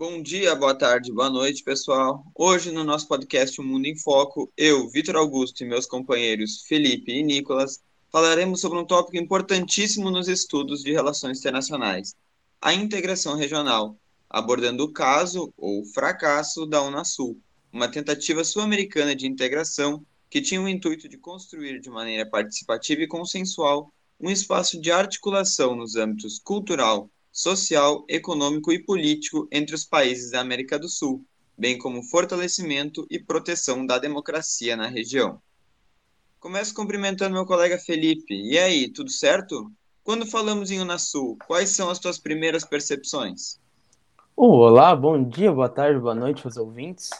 Bom 0.00 0.22
dia, 0.22 0.54
boa 0.54 0.74
tarde, 0.74 1.12
boa 1.12 1.28
noite, 1.28 1.62
pessoal. 1.62 2.24
Hoje, 2.34 2.72
no 2.72 2.82
nosso 2.82 3.06
podcast 3.06 3.60
O 3.60 3.62
Mundo 3.62 3.84
em 3.84 3.94
Foco, 3.94 4.50
eu, 4.56 4.88
Vitor 4.88 5.14
Augusto 5.14 5.62
e 5.62 5.66
meus 5.66 5.84
companheiros 5.84 6.62
Felipe 6.62 7.12
e 7.12 7.22
Nicolas 7.22 7.82
falaremos 8.10 8.62
sobre 8.62 8.78
um 8.78 8.84
tópico 8.86 9.18
importantíssimo 9.18 10.10
nos 10.10 10.26
estudos 10.26 10.82
de 10.82 10.90
relações 10.90 11.38
internacionais: 11.38 12.16
a 12.62 12.72
integração 12.72 13.36
regional, 13.36 13.94
abordando 14.30 14.84
o 14.84 14.90
caso 14.90 15.52
ou 15.54 15.84
fracasso 15.84 16.64
da 16.64 16.82
Unasul, 16.82 17.38
uma 17.70 17.86
tentativa 17.86 18.42
sul-americana 18.42 19.14
de 19.14 19.26
integração 19.26 20.02
que 20.30 20.40
tinha 20.40 20.62
o 20.62 20.68
intuito 20.68 21.10
de 21.10 21.18
construir 21.18 21.78
de 21.78 21.90
maneira 21.90 22.24
participativa 22.24 23.02
e 23.02 23.06
consensual 23.06 23.92
um 24.18 24.30
espaço 24.30 24.80
de 24.80 24.90
articulação 24.90 25.76
nos 25.76 25.94
âmbitos 25.94 26.38
cultural, 26.38 27.10
social, 27.32 28.04
econômico 28.08 28.72
e 28.72 28.78
político 28.78 29.48
entre 29.50 29.74
os 29.74 29.84
países 29.84 30.30
da 30.30 30.40
América 30.40 30.78
do 30.78 30.88
Sul, 30.88 31.24
bem 31.56 31.78
como 31.78 32.02
fortalecimento 32.02 33.06
e 33.10 33.18
proteção 33.18 33.86
da 33.86 33.98
democracia 33.98 34.76
na 34.76 34.86
região. 34.86 35.40
Começo 36.40 36.74
cumprimentando 36.74 37.34
meu 37.34 37.44
colega 37.44 37.78
Felipe. 37.78 38.34
E 38.34 38.58
aí, 38.58 38.88
tudo 38.88 39.10
certo? 39.10 39.70
Quando 40.02 40.24
falamos 40.24 40.70
em 40.70 40.80
Unasul, 40.80 41.36
quais 41.46 41.70
são 41.70 41.90
as 41.90 41.98
tuas 41.98 42.18
primeiras 42.18 42.64
percepções? 42.64 43.60
olá, 44.34 44.96
bom 44.96 45.22
dia, 45.22 45.52
boa 45.52 45.68
tarde, 45.68 46.00
boa 46.00 46.14
noite 46.14 46.46
aos 46.46 46.56
ouvintes. 46.56 47.10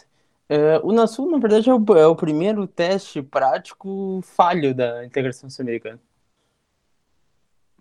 É, 0.48 0.78
o 0.78 0.88
Unasul, 0.88 1.30
na 1.30 1.38
verdade, 1.38 1.68
é 1.68 1.74
o, 1.74 1.84
é 1.96 2.06
o 2.06 2.16
primeiro 2.16 2.66
teste 2.66 3.22
prático 3.22 4.20
falho 4.22 4.74
da 4.74 5.04
integração 5.04 5.50
sul-americana. 5.50 6.00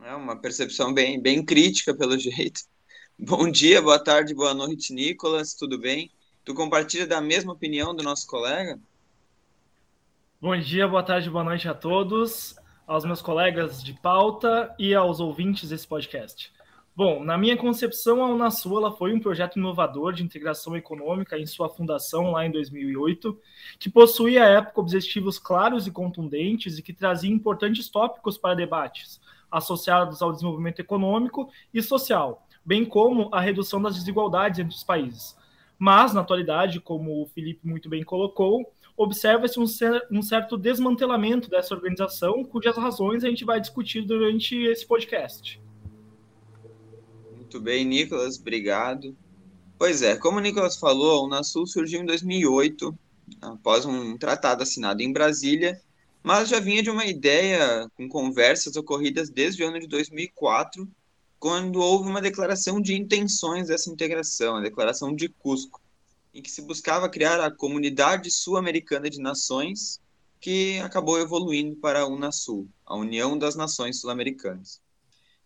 É 0.01 0.15
uma 0.15 0.35
percepção 0.35 0.93
bem, 0.93 1.21
bem 1.21 1.43
crítica, 1.43 1.93
pelo 1.93 2.17
jeito. 2.19 2.61
Bom 3.17 3.51
dia, 3.51 3.81
boa 3.81 3.99
tarde, 4.01 4.33
boa 4.33 4.53
noite, 4.53 4.93
Nicolas, 4.93 5.53
tudo 5.53 5.77
bem? 5.77 6.09
Tu 6.45 6.53
compartilha 6.53 7.05
da 7.05 7.19
mesma 7.19 7.51
opinião 7.51 7.93
do 7.93 8.01
nosso 8.01 8.25
colega? 8.25 8.79
Bom 10.41 10.57
dia, 10.57 10.87
boa 10.87 11.03
tarde, 11.03 11.29
boa 11.29 11.43
noite 11.43 11.67
a 11.67 11.73
todos, 11.73 12.55
aos 12.87 13.03
meus 13.03 13.21
colegas 13.21 13.83
de 13.83 13.93
pauta 13.93 14.73
e 14.79 14.95
aos 14.95 15.19
ouvintes 15.19 15.69
desse 15.69 15.85
podcast. 15.85 16.49
Bom, 16.95 17.23
na 17.23 17.37
minha 17.37 17.57
concepção, 17.57 18.23
a 18.23 18.27
Unasul 18.27 18.95
foi 18.97 19.13
um 19.13 19.19
projeto 19.19 19.57
inovador 19.57 20.13
de 20.13 20.23
integração 20.23 20.75
econômica 20.77 21.37
em 21.37 21.45
sua 21.45 21.69
fundação 21.69 22.31
lá 22.31 22.45
em 22.45 22.51
2008, 22.51 23.37
que 23.77 23.89
possuía 23.89 24.43
à 24.45 24.47
época 24.47 24.79
objetivos 24.79 25.37
claros 25.37 25.87
e 25.87 25.91
contundentes 25.91 26.77
e 26.77 26.81
que 26.81 26.93
trazia 26.93 27.29
importantes 27.29 27.89
tópicos 27.89 28.37
para 28.37 28.55
debates, 28.55 29.19
associados 29.51 30.21
ao 30.21 30.31
desenvolvimento 30.31 30.79
econômico 30.79 31.49
e 31.73 31.81
social, 31.81 32.47
bem 32.63 32.85
como 32.85 33.29
a 33.33 33.39
redução 33.39 33.81
das 33.81 33.95
desigualdades 33.95 34.59
entre 34.59 34.75
os 34.75 34.83
países. 34.83 35.35
Mas, 35.77 36.13
na 36.13 36.21
atualidade, 36.21 36.79
como 36.79 37.21
o 37.21 37.27
Felipe 37.27 37.65
muito 37.65 37.87
bem 37.87 38.03
colocou, 38.03 38.71
observa-se 38.97 39.57
um, 39.59 39.65
um, 40.11 40.21
certo 40.21 40.57
desmantelamento 40.57 41.49
dessa 41.49 41.73
organização, 41.73 42.43
cujas 42.43 42.75
razões 42.75 43.23
a 43.23 43.29
gente 43.29 43.45
vai 43.45 43.61
discutir 43.61 44.01
durante 44.01 44.55
esse 44.65 44.85
podcast. 44.85 45.61
Muito 47.33 47.61
bem, 47.61 47.85
Nicolas, 47.85 48.37
obrigado. 48.37 49.15
Pois 49.77 50.01
é, 50.01 50.17
como 50.17 50.37
o 50.37 50.41
Nicolas 50.41 50.77
falou, 50.77 51.21
a 51.21 51.25
Unasul 51.25 51.65
surgiu 51.65 52.01
em 52.01 52.05
2008, 52.05 52.93
após 53.41 53.85
um 53.85 54.17
tratado 54.17 54.63
assinado 54.63 55.01
em 55.01 55.13
Brasília 55.13 55.81
mas 56.23 56.49
já 56.49 56.59
vinha 56.59 56.83
de 56.83 56.89
uma 56.89 57.05
ideia 57.05 57.89
com 57.95 58.07
conversas 58.07 58.75
ocorridas 58.75 59.29
desde 59.29 59.63
o 59.63 59.67
ano 59.67 59.79
de 59.79 59.87
2004, 59.87 60.87
quando 61.39 61.79
houve 61.79 62.09
uma 62.09 62.21
declaração 62.21 62.81
de 62.81 62.93
intenções 62.93 63.67
dessa 63.67 63.89
integração, 63.89 64.57
a 64.57 64.61
Declaração 64.61 65.15
de 65.15 65.29
Cusco, 65.29 65.81
em 66.33 66.41
que 66.41 66.51
se 66.51 66.61
buscava 66.61 67.09
criar 67.09 67.39
a 67.39 67.49
Comunidade 67.49 68.29
Sul-Americana 68.29 69.09
de 69.09 69.19
Nações, 69.19 69.99
que 70.39 70.79
acabou 70.79 71.19
evoluindo 71.19 71.75
para 71.77 72.01
a 72.01 72.07
Unasul, 72.07 72.67
a 72.85 72.95
União 72.95 73.37
das 73.37 73.55
Nações 73.55 73.99
Sul-Americanas. 73.99 74.81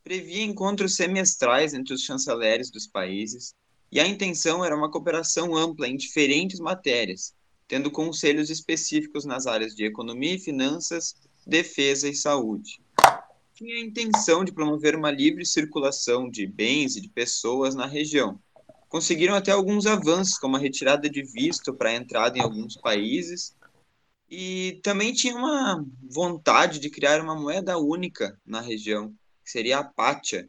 Previa 0.03 0.44
encontros 0.44 0.95
semestrais 0.95 1.73
entre 1.73 1.94
os 1.94 2.01
chanceleres 2.01 2.69
dos 2.69 2.88
países, 2.88 3.53
e 3.91 4.00
a 4.00 4.07
intenção 4.07 4.66
era 4.66 4.75
uma 4.75 4.90
cooperação 4.90 5.55
ampla 5.55 5.88
em 5.88 5.95
diferentes 5.95 6.59
matérias, 6.59 7.34
tendo 7.73 7.89
conselhos 7.89 8.51
específicos 8.51 9.25
nas 9.25 9.47
áreas 9.47 9.73
de 9.73 9.84
economia 9.84 10.35
e 10.35 10.39
finanças, 10.39 11.16
defesa 11.44 12.07
e 12.07 12.13
saúde. 12.13 12.79
Tinha 13.56 13.78
a 13.78 13.81
intenção 13.81 14.45
de 14.45 14.51
promover 14.51 14.95
uma 14.95 15.09
livre 15.09 15.44
circulação 15.44 16.29
de 16.29 16.45
bens 16.45 16.95
e 16.95 17.01
de 17.01 17.09
pessoas 17.09 17.73
na 17.73 17.88
região. 17.88 18.39
Conseguiram 18.88 19.34
até 19.34 19.51
alguns 19.51 19.88
avanços, 19.88 20.38
como 20.38 20.56
a 20.56 20.59
retirada 20.59 21.09
de 21.09 21.23
visto 21.23 21.73
para 21.73 21.89
a 21.89 21.95
entrada 21.95 22.38
em 22.38 22.41
alguns 22.41 22.78
países, 22.78 23.56
e 24.29 24.79
também 24.84 25.11
tinha 25.11 25.35
uma 25.35 25.84
vontade 26.07 26.78
de 26.78 26.91
criar 26.91 27.22
uma 27.22 27.34
moeda 27.34 27.79
única 27.79 28.40
na 28.45 28.61
região, 28.61 29.11
que 29.44 29.50
seria 29.50 29.79
a 29.79 29.84
Pátia, 29.84 30.47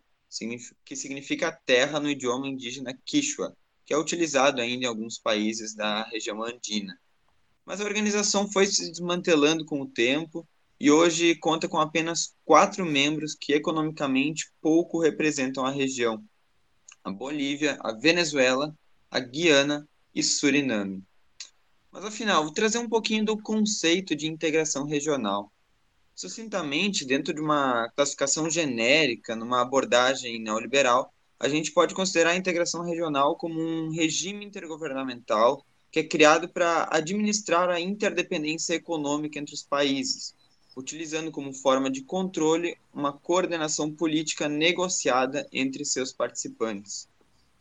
que 0.85 0.95
significa 0.95 1.59
terra 1.65 1.99
no 1.99 2.11
idioma 2.11 2.47
indígena 2.47 2.93
Quichua, 3.03 3.56
que 3.87 3.95
é 3.95 3.97
utilizado 3.97 4.61
ainda 4.61 4.85
em 4.85 4.89
alguns 4.89 5.19
países 5.19 5.75
da 5.75 6.03
região 6.03 6.43
andina. 6.43 7.01
Mas 7.65 7.81
a 7.81 7.85
organização 7.85 8.51
foi 8.51 8.67
se 8.67 8.91
desmantelando 8.91 9.65
com 9.65 9.81
o 9.81 9.89
tempo 9.89 10.47
e 10.79 10.91
hoje 10.91 11.35
conta 11.37 11.69
com 11.69 11.79
apenas 11.79 12.35
quatro 12.45 12.85
membros 12.85 13.35
que 13.35 13.55
economicamente 13.55 14.53
pouco 14.61 15.01
representam 15.01 15.65
a 15.65 15.71
região: 15.71 16.23
a 17.03 17.11
Bolívia, 17.11 17.79
a 17.81 17.93
Venezuela, 17.93 18.75
a 19.11 19.19
Guiana 19.19 19.89
e 20.15 20.23
Suriname. 20.23 21.03
Mas 21.91 22.05
afinal, 22.05 22.43
vou 22.43 22.53
trazer 22.53 22.79
um 22.79 22.89
pouquinho 22.89 23.25
do 23.25 23.41
conceito 23.41 24.17
de 24.17 24.27
integração 24.27 24.85
regional. 24.85 25.51
Sucintamente, 26.15 27.05
dentro 27.05 27.33
de 27.33 27.41
uma 27.41 27.89
classificação 27.91 28.51
genérica, 28.51 29.35
numa 29.35 29.63
abordagem 29.63 30.41
neoliberal, 30.41 31.13
a 31.39 31.49
gente 31.49 31.73
pode 31.73 31.95
considerar 31.95 32.31
a 32.31 32.37
integração 32.37 32.83
regional 32.85 33.37
como 33.37 33.61
um 33.61 33.91
regime 33.91 34.45
intergovernamental 34.45 35.65
que 35.94 36.00
é 36.00 36.03
criado 36.03 36.49
para 36.49 36.88
administrar 36.91 37.71
a 37.71 37.78
interdependência 37.78 38.75
econômica 38.75 39.38
entre 39.38 39.55
os 39.55 39.62
países, 39.62 40.34
utilizando 40.77 41.31
como 41.31 41.55
forma 41.55 41.88
de 41.88 42.03
controle 42.03 42.77
uma 42.93 43.12
coordenação 43.12 43.93
política 43.93 44.49
negociada 44.49 45.47
entre 45.53 45.84
seus 45.84 46.12
participantes. 46.12 47.09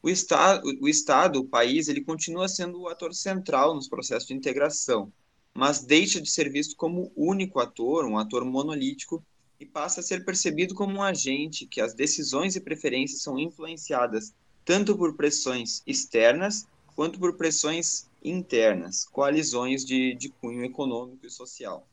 O 0.01 0.09
Estado, 0.09 0.67
o, 0.81 0.89
estado, 0.89 1.41
o 1.41 1.45
país, 1.45 1.87
ele 1.87 2.01
continua 2.01 2.47
sendo 2.47 2.81
o 2.81 2.87
ator 2.87 3.13
central 3.13 3.75
nos 3.75 3.87
processos 3.87 4.27
de 4.27 4.33
integração, 4.33 5.13
mas 5.53 5.83
deixa 5.83 6.19
de 6.19 6.31
ser 6.31 6.51
visto 6.51 6.75
como 6.75 7.11
único 7.15 7.59
ator, 7.59 8.03
um 8.03 8.17
ator 8.17 8.43
monolítico, 8.43 9.23
e 9.59 9.65
passa 9.65 9.99
a 9.99 10.03
ser 10.03 10.25
percebido 10.25 10.73
como 10.73 10.95
um 10.95 11.03
agente 11.03 11.67
que 11.67 11.79
as 11.79 11.93
decisões 11.93 12.55
e 12.55 12.59
preferências 12.59 13.21
são 13.21 13.37
influenciadas 13.37 14.33
tanto 14.65 14.97
por 14.97 15.15
pressões 15.15 15.83
externas 15.85 16.65
quanto 16.95 17.19
por 17.19 17.37
pressões 17.37 18.07
internas, 18.23 19.05
coalizões 19.05 19.85
de, 19.85 20.15
de 20.15 20.29
cunho 20.29 20.63
econômico 20.63 21.25
e 21.25 21.29
social. 21.29 21.87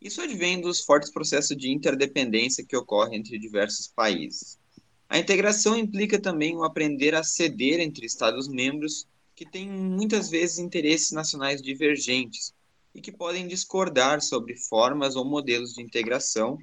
Isso 0.00 0.20
advém 0.20 0.60
dos 0.60 0.80
fortes 0.80 1.10
processos 1.10 1.56
de 1.56 1.70
interdependência 1.70 2.64
que 2.64 2.76
ocorrem 2.76 3.18
entre 3.18 3.38
diversos 3.38 3.88
países. 3.88 4.58
A 5.08 5.18
integração 5.18 5.76
implica 5.76 6.20
também 6.20 6.54
o 6.56 6.64
aprender 6.64 7.14
a 7.14 7.22
ceder 7.22 7.80
entre 7.80 8.04
Estados-membros 8.04 9.06
que 9.34 9.44
têm 9.44 9.68
muitas 9.70 10.28
vezes 10.28 10.58
interesses 10.58 11.10
nacionais 11.10 11.62
divergentes 11.62 12.52
e 12.94 13.00
que 13.00 13.10
podem 13.10 13.48
discordar 13.48 14.20
sobre 14.20 14.56
formas 14.56 15.16
ou 15.16 15.24
modelos 15.24 15.74
de 15.74 15.82
integração 15.82 16.58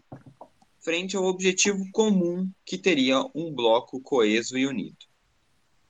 frente 0.80 1.16
ao 1.16 1.26
objetivo 1.26 1.84
comum 1.92 2.50
que 2.66 2.78
teria 2.78 3.22
um 3.36 3.54
bloco 3.54 4.00
coeso 4.02 4.58
e 4.58 4.66
unido. 4.66 4.98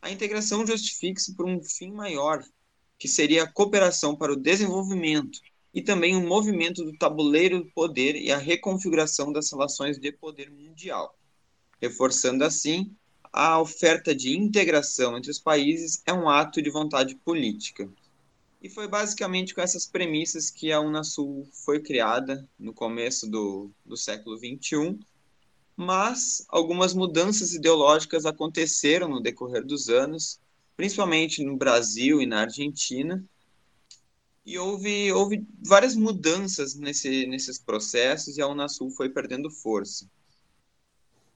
A 0.02 0.10
integração 0.10 0.66
justifica-se 0.66 1.36
por 1.36 1.46
um 1.46 1.62
fim 1.64 1.92
maior, 1.92 2.44
que 3.02 3.08
seria 3.08 3.46
a 3.46 3.52
cooperação 3.52 4.16
para 4.16 4.32
o 4.32 4.36
desenvolvimento 4.36 5.40
e 5.74 5.82
também 5.82 6.16
o 6.16 6.22
movimento 6.22 6.84
do 6.84 6.96
tabuleiro 6.96 7.64
do 7.64 7.72
poder 7.72 8.16
e 8.16 8.32
a 8.32 8.38
reconfiguração 8.38 9.34
das 9.34 9.52
relações 9.52 9.98
de 9.98 10.12
poder 10.12 10.52
mundial, 10.52 11.18
reforçando 11.82 12.44
assim 12.44 12.96
a 13.34 13.60
oferta 13.60 14.14
de 14.14 14.38
integração 14.38 15.18
entre 15.18 15.32
os 15.32 15.40
países 15.40 16.04
é 16.06 16.14
um 16.14 16.30
ato 16.30 16.62
de 16.62 16.70
vontade 16.70 17.16
política. 17.16 17.90
E 18.62 18.70
foi 18.70 18.88
basicamente 18.88 19.56
com 19.56 19.62
essas 19.62 19.88
premissas 19.88 20.52
que 20.52 20.72
a 20.72 20.80
Unasul 20.80 21.50
foi 21.52 21.80
criada 21.80 22.48
no 22.60 22.72
começo 22.72 23.28
do, 23.28 23.72
do 23.84 23.98
século 23.98 24.38
XXI, 24.38 25.00
mas 25.76 26.46
algumas 26.50 26.94
mudanças 26.94 27.52
ideológicas 27.56 28.28
aconteceram 28.28 29.10
no 29.10 29.20
decorrer 29.20 29.66
dos 29.66 29.90
anos 29.90 30.40
principalmente 30.76 31.44
no 31.44 31.58
Brasil 31.58 32.22
e 32.22 32.26
na 32.26 32.42
Argentina. 32.42 33.24
E 34.46 34.58
houve, 34.58 35.12
houve 35.12 35.46
várias 35.64 35.96
mudanças 35.96 36.76
nesse, 36.76 37.28
nesses 37.28 37.60
processos 37.60 38.38
e 38.38 38.42
a 38.42 38.48
Unasul 38.48 38.90
foi 38.92 39.10
perdendo 39.10 39.50
força. 39.50 40.10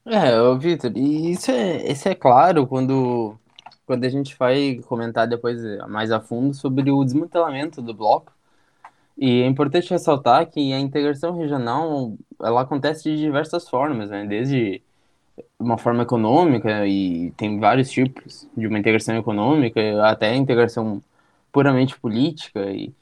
É, 0.04 0.56
Vitor, 0.58 0.92
e 0.96 1.32
isso 1.32 1.50
é, 1.50 1.90
isso 1.90 2.08
é 2.08 2.14
claro 2.14 2.66
quando 2.66 3.38
quando 3.86 4.04
a 4.04 4.08
gente 4.08 4.36
vai 4.36 4.80
comentar 4.86 5.28
depois 5.28 5.62
mais 5.88 6.10
a 6.10 6.20
fundo 6.20 6.52
sobre 6.54 6.90
o 6.90 7.04
desmantelamento 7.04 7.80
do 7.80 7.94
bloco. 7.94 8.32
E 9.16 9.42
é 9.42 9.46
importante 9.46 9.90
ressaltar 9.90 10.50
que 10.50 10.72
a 10.72 10.80
integração 10.80 11.36
regional 11.36 12.14
ela 12.42 12.62
acontece 12.62 13.04
de 13.04 13.16
diversas 13.16 13.68
formas, 13.68 14.10
né? 14.10 14.26
Desde 14.26 14.82
uma 15.58 15.78
forma 15.78 16.02
econômica 16.02 16.86
e 16.86 17.30
tem 17.32 17.58
vários 17.58 17.90
tipos 17.90 18.48
de 18.56 18.66
uma 18.66 18.78
integração 18.78 19.16
econômica 19.16 19.80
até 20.06 20.34
integração 20.34 21.02
puramente 21.52 21.98
política 21.98 22.70
e 22.70 22.92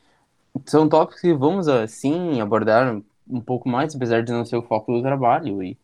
são 0.67 0.89
tópicos 0.89 1.21
que 1.21 1.33
vamos 1.35 1.69
assim 1.69 2.41
abordar 2.41 3.01
um 3.29 3.41
pouco 3.41 3.69
mais, 3.69 3.95
apesar 3.95 4.23
de 4.23 4.33
não 4.33 4.45
ser 4.45 4.57
o 4.57 4.63
foco 4.63 4.93
do 4.93 5.03
trabalho 5.03 5.63
e 5.63 5.77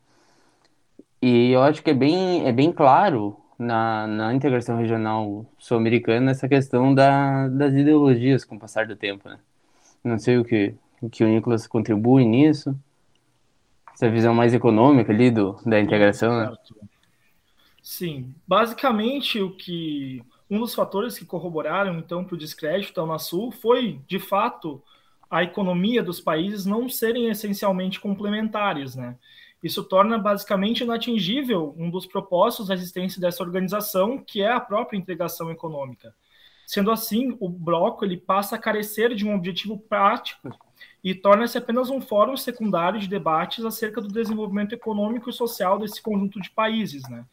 e 1.22 1.52
eu 1.52 1.62
acho 1.62 1.82
que 1.82 1.90
é 1.90 1.94
bem 1.94 2.46
é 2.46 2.52
bem 2.52 2.72
claro 2.72 3.36
na, 3.58 4.06
na 4.06 4.34
integração 4.34 4.78
regional 4.78 5.44
sul-americana 5.58 6.30
essa 6.30 6.48
questão 6.48 6.94
da, 6.94 7.46
das 7.48 7.74
ideologias 7.74 8.44
com 8.44 8.56
o 8.56 8.58
passar 8.58 8.86
do 8.86 8.96
tempo, 8.96 9.28
né? 9.28 9.38
Não 10.02 10.18
sei 10.18 10.38
o 10.38 10.44
que, 10.44 10.74
o 11.02 11.10
que 11.10 11.22
o 11.22 11.28
Nicolas 11.28 11.66
contribui 11.66 12.24
nisso 12.24 12.74
essa 14.00 14.10
visão 14.10 14.32
mais 14.32 14.54
econômica 14.54 15.12
ali 15.12 15.30
do, 15.30 15.60
da 15.66 15.78
integração, 15.78 16.38
né? 16.38 16.56
Sim, 17.82 18.34
basicamente 18.46 19.40
o 19.40 19.50
que 19.50 20.22
um 20.48 20.58
dos 20.58 20.74
fatores 20.74 21.18
que 21.18 21.24
corroboraram 21.24 21.98
então 21.98 22.24
para 22.24 22.34
o 22.34 22.38
descrédito 22.38 22.94
da 22.94 23.04
Unasul 23.04 23.52
foi, 23.52 24.00
de 24.08 24.18
fato, 24.18 24.82
a 25.30 25.42
economia 25.42 26.02
dos 26.02 26.18
países 26.18 26.64
não 26.64 26.88
serem 26.88 27.28
essencialmente 27.28 28.00
complementares, 28.00 28.96
né? 28.96 29.16
Isso 29.62 29.84
torna 29.84 30.18
basicamente 30.18 30.82
inatingível 30.82 31.74
um 31.76 31.90
dos 31.90 32.06
propósitos 32.06 32.68
da 32.68 32.74
existência 32.74 33.20
dessa 33.20 33.42
organização, 33.42 34.16
que 34.16 34.40
é 34.40 34.50
a 34.50 34.58
própria 34.58 34.96
integração 34.96 35.50
econômica. 35.50 36.14
Sendo 36.66 36.90
assim, 36.90 37.36
o 37.38 37.48
bloco 37.48 38.04
ele 38.04 38.16
passa 38.16 38.56
a 38.56 38.58
carecer 38.58 39.14
de 39.14 39.26
um 39.26 39.34
objetivo 39.34 39.78
prático 39.78 40.48
e 41.02 41.14
torna-se 41.14 41.56
apenas 41.56 41.88
um 41.88 42.00
fórum 42.00 42.36
secundário 42.36 43.00
de 43.00 43.08
debates 43.08 43.64
acerca 43.64 44.00
do 44.00 44.08
desenvolvimento 44.08 44.74
econômico 44.74 45.30
e 45.30 45.32
social 45.32 45.78
desse 45.78 46.00
conjunto 46.02 46.40
de 46.40 46.50
países. 46.50 47.02
Né? 47.08 47.24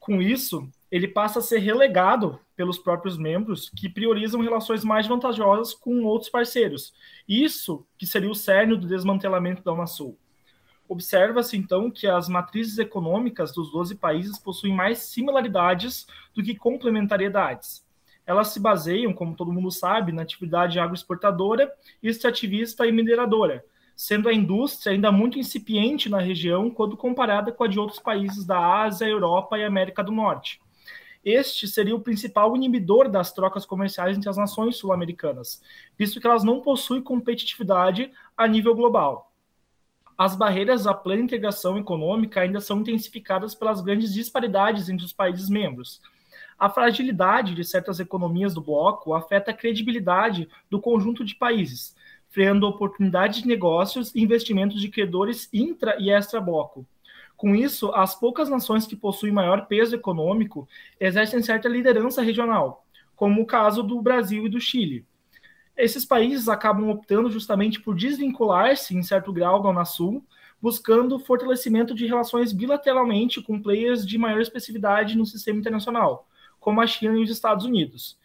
Com 0.00 0.20
isso, 0.20 0.68
ele 0.90 1.06
passa 1.06 1.38
a 1.38 1.42
ser 1.42 1.58
relegado 1.58 2.40
pelos 2.56 2.78
próprios 2.78 3.18
membros 3.18 3.68
que 3.70 3.88
priorizam 3.88 4.40
relações 4.40 4.84
mais 4.84 5.06
vantajosas 5.06 5.74
com 5.74 6.04
outros 6.04 6.30
parceiros. 6.30 6.92
Isso 7.28 7.86
que 7.98 8.06
seria 8.06 8.30
o 8.30 8.34
cerne 8.34 8.76
do 8.76 8.86
desmantelamento 8.86 9.62
da 9.62 9.72
Unasul. 9.72 10.18
Observa-se, 10.88 11.56
então, 11.56 11.90
que 11.90 12.06
as 12.06 12.28
matrizes 12.28 12.78
econômicas 12.78 13.52
dos 13.52 13.70
12 13.70 13.94
países 13.94 14.38
possuem 14.38 14.74
mais 14.74 14.98
similaridades 14.98 16.06
do 16.34 16.42
que 16.42 16.54
complementariedades 16.54 17.82
elas 18.26 18.48
se 18.48 18.60
baseiam, 18.60 19.12
como 19.12 19.36
todo 19.36 19.52
mundo 19.52 19.70
sabe, 19.70 20.12
na 20.12 20.22
atividade 20.22 20.78
agroexportadora, 20.78 21.72
extrativista 22.02 22.86
e 22.86 22.92
mineradora, 22.92 23.64
sendo 23.96 24.28
a 24.28 24.32
indústria 24.32 24.92
ainda 24.92 25.10
muito 25.12 25.38
incipiente 25.38 26.08
na 26.08 26.20
região 26.20 26.70
quando 26.70 26.96
comparada 26.96 27.52
com 27.52 27.64
a 27.64 27.68
de 27.68 27.78
outros 27.78 27.98
países 27.98 28.44
da 28.44 28.82
Ásia, 28.82 29.06
Europa 29.06 29.58
e 29.58 29.64
América 29.64 30.02
do 30.02 30.12
Norte. 30.12 30.60
Este 31.24 31.68
seria 31.68 31.94
o 31.94 32.00
principal 32.00 32.56
inibidor 32.56 33.08
das 33.08 33.32
trocas 33.32 33.64
comerciais 33.64 34.16
entre 34.16 34.28
as 34.28 34.36
nações 34.36 34.76
sul-americanas, 34.76 35.62
visto 35.96 36.20
que 36.20 36.26
elas 36.26 36.42
não 36.42 36.60
possuem 36.60 37.00
competitividade 37.00 38.10
a 38.36 38.48
nível 38.48 38.74
global. 38.74 39.32
As 40.18 40.36
barreiras 40.36 40.86
à 40.86 40.92
plena 40.92 41.22
integração 41.22 41.78
econômica 41.78 42.40
ainda 42.40 42.60
são 42.60 42.80
intensificadas 42.80 43.54
pelas 43.54 43.80
grandes 43.80 44.12
disparidades 44.12 44.88
entre 44.88 45.04
os 45.06 45.12
países 45.12 45.48
membros, 45.48 46.00
a 46.62 46.70
fragilidade 46.70 47.56
de 47.56 47.64
certas 47.64 47.98
economias 47.98 48.54
do 48.54 48.60
bloco 48.60 49.14
afeta 49.14 49.50
a 49.50 49.54
credibilidade 49.54 50.48
do 50.70 50.80
conjunto 50.80 51.24
de 51.24 51.34
países, 51.34 51.96
freando 52.28 52.68
oportunidades 52.68 53.42
de 53.42 53.48
negócios 53.48 54.14
e 54.14 54.22
investimentos 54.22 54.80
de 54.80 54.88
credores 54.88 55.48
intra 55.52 55.96
e 55.98 56.08
extra-bloco. 56.08 56.86
Com 57.36 57.56
isso, 57.56 57.90
as 57.92 58.14
poucas 58.14 58.48
nações 58.48 58.86
que 58.86 58.94
possuem 58.94 59.32
maior 59.32 59.66
peso 59.66 59.96
econômico 59.96 60.68
exercem 61.00 61.42
certa 61.42 61.68
liderança 61.68 62.22
regional, 62.22 62.86
como 63.16 63.42
o 63.42 63.46
caso 63.46 63.82
do 63.82 64.00
Brasil 64.00 64.46
e 64.46 64.48
do 64.48 64.60
Chile. 64.60 65.04
Esses 65.76 66.04
países 66.04 66.48
acabam 66.48 66.90
optando 66.90 67.28
justamente 67.28 67.80
por 67.80 67.96
desvincular-se, 67.96 68.96
em 68.96 69.02
certo 69.02 69.32
grau, 69.32 69.60
da 69.60 69.70
Unasul, 69.70 70.24
buscando 70.60 71.18
fortalecimento 71.18 71.92
de 71.92 72.06
relações 72.06 72.52
bilateralmente 72.52 73.42
com 73.42 73.60
players 73.60 74.06
de 74.06 74.16
maior 74.16 74.40
especificidade 74.40 75.18
no 75.18 75.26
sistema 75.26 75.58
internacional, 75.58 76.28
como 76.62 76.80
a 76.80 76.86
China 76.86 77.18
e 77.18 77.22
os 77.22 77.28
Estados 77.28 77.66
Unidos. 77.66 78.16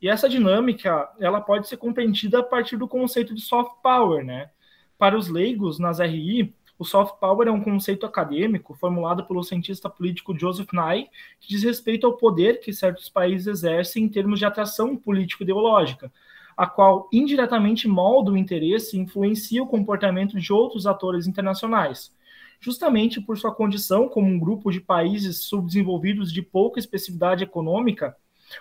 E 0.00 0.08
essa 0.08 0.28
dinâmica, 0.28 1.10
ela 1.18 1.40
pode 1.40 1.66
ser 1.66 1.78
compreendida 1.78 2.38
a 2.38 2.42
partir 2.42 2.76
do 2.76 2.86
conceito 2.86 3.34
de 3.34 3.40
soft 3.40 3.82
power, 3.82 4.24
né? 4.24 4.50
Para 4.96 5.16
os 5.16 5.28
leigos 5.28 5.78
nas 5.78 5.98
RI, 5.98 6.54
o 6.78 6.84
soft 6.84 7.18
power 7.18 7.48
é 7.48 7.50
um 7.50 7.62
conceito 7.62 8.06
acadêmico 8.06 8.74
formulado 8.74 9.24
pelo 9.24 9.42
cientista 9.42 9.88
político 9.88 10.38
Joseph 10.38 10.68
Nye, 10.72 11.08
que 11.40 11.48
diz 11.48 11.64
respeito 11.64 12.06
ao 12.06 12.16
poder 12.16 12.60
que 12.60 12.72
certos 12.72 13.08
países 13.08 13.48
exercem 13.48 14.04
em 14.04 14.08
termos 14.08 14.38
de 14.38 14.44
atração 14.44 14.94
político-ideológica, 14.94 16.12
a 16.56 16.66
qual 16.66 17.08
indiretamente 17.12 17.88
molda 17.88 18.30
o 18.30 18.36
interesse 18.36 18.96
e 18.96 19.00
influencia 19.00 19.62
o 19.62 19.66
comportamento 19.66 20.38
de 20.38 20.52
outros 20.52 20.86
atores 20.86 21.26
internacionais, 21.26 22.12
justamente 22.60 23.20
por 23.20 23.38
sua 23.38 23.54
condição 23.54 24.08
como 24.08 24.26
um 24.26 24.38
grupo 24.38 24.70
de 24.70 24.80
países 24.80 25.44
subdesenvolvidos 25.44 26.32
de 26.32 26.42
pouca 26.42 26.78
especificidade 26.78 27.44
econômica, 27.44 28.16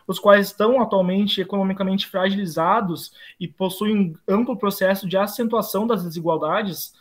os 0.05 0.19
quais 0.19 0.47
estão 0.47 0.81
atualmente 0.81 1.41
economicamente 1.41 2.07
fragilizados 2.07 3.11
e 3.39 3.47
possuem 3.47 3.97
um 3.97 4.15
amplo 4.27 4.57
processo 4.57 5.07
de 5.07 5.17
acentuação 5.17 5.87
das 5.87 6.03
desigualdades, 6.03 6.93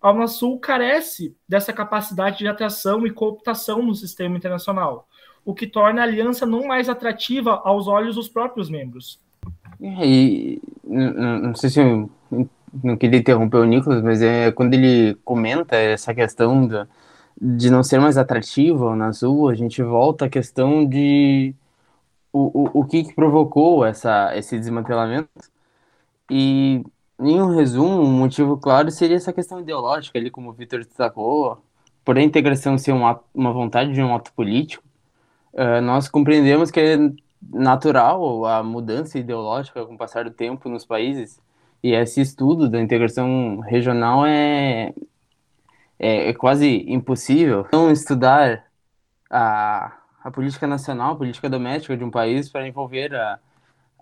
a 0.00 0.10
Unasul 0.10 0.58
carece 0.60 1.34
dessa 1.48 1.72
capacidade 1.72 2.38
de 2.38 2.46
atração 2.46 3.06
e 3.06 3.10
cooptação 3.10 3.82
no 3.82 3.94
sistema 3.94 4.36
internacional, 4.36 5.08
o 5.44 5.54
que 5.54 5.66
torna 5.66 6.02
a 6.02 6.04
aliança 6.04 6.44
não 6.44 6.66
mais 6.66 6.90
atrativa 6.90 7.62
aos 7.64 7.88
olhos 7.88 8.16
dos 8.16 8.28
próprios 8.28 8.68
membros. 8.68 9.18
E 9.80 10.60
não 10.84 11.54
sei 11.54 11.70
se 11.70 11.80
não 12.82 12.96
queria 12.96 13.20
interromper 13.20 13.58
o 13.58 13.64
Nicolas, 13.64 14.02
mas 14.02 14.22
é 14.22 14.50
quando 14.52 14.74
ele 14.74 15.14
comenta 15.24 15.76
essa 15.76 16.14
questão 16.14 16.68
de 17.40 17.70
não 17.70 17.82
ser 17.82 18.00
mais 18.00 18.16
atrativo 18.16 18.94
na 18.96 19.08
Azul, 19.08 19.48
a 19.48 19.54
gente 19.54 19.82
volta 19.82 20.26
à 20.26 20.28
questão 20.28 20.86
de 20.86 21.54
o, 22.32 22.78
o, 22.78 22.80
o 22.80 22.84
que, 22.84 23.04
que 23.04 23.14
provocou 23.14 23.84
essa, 23.84 24.36
esse 24.36 24.58
desmantelamento. 24.58 25.28
E, 26.30 26.84
em 27.20 27.40
um 27.40 27.54
resumo, 27.54 28.02
um 28.02 28.10
motivo 28.10 28.56
claro 28.56 28.90
seria 28.90 29.16
essa 29.16 29.32
questão 29.32 29.60
ideológica, 29.60 30.18
ali 30.18 30.30
como 30.30 30.50
o 30.50 30.52
Vitor 30.52 30.84
destacou, 30.84 31.62
por 32.04 32.18
a 32.18 32.22
integração 32.22 32.76
ser 32.78 32.92
uma, 32.92 33.20
uma 33.34 33.52
vontade 33.52 33.92
de 33.92 34.02
um 34.02 34.14
ato 34.14 34.32
político, 34.32 34.84
uh, 35.54 35.80
nós 35.82 36.08
compreendemos 36.08 36.70
que 36.70 36.80
é 36.80 36.96
natural 37.52 38.46
a 38.46 38.62
mudança 38.62 39.18
ideológica 39.18 39.84
com 39.86 39.94
o 39.94 39.98
passar 39.98 40.24
do 40.24 40.30
tempo 40.30 40.68
nos 40.68 40.84
países, 40.84 41.40
e 41.84 41.92
esse 41.92 42.22
estudo 42.22 42.66
da 42.66 42.80
integração 42.80 43.60
regional 43.60 44.24
é, 44.24 44.94
é, 45.98 46.30
é 46.30 46.32
quase 46.32 46.82
impossível 46.88 47.66
não 47.70 47.90
estudar 47.90 48.64
a, 49.30 49.92
a 50.24 50.30
política 50.30 50.66
nacional, 50.66 51.12
a 51.12 51.16
política 51.16 51.46
doméstica 51.46 51.94
de 51.94 52.02
um 52.02 52.10
país 52.10 52.48
para 52.48 52.66
envolver 52.66 53.14
a, 53.14 53.38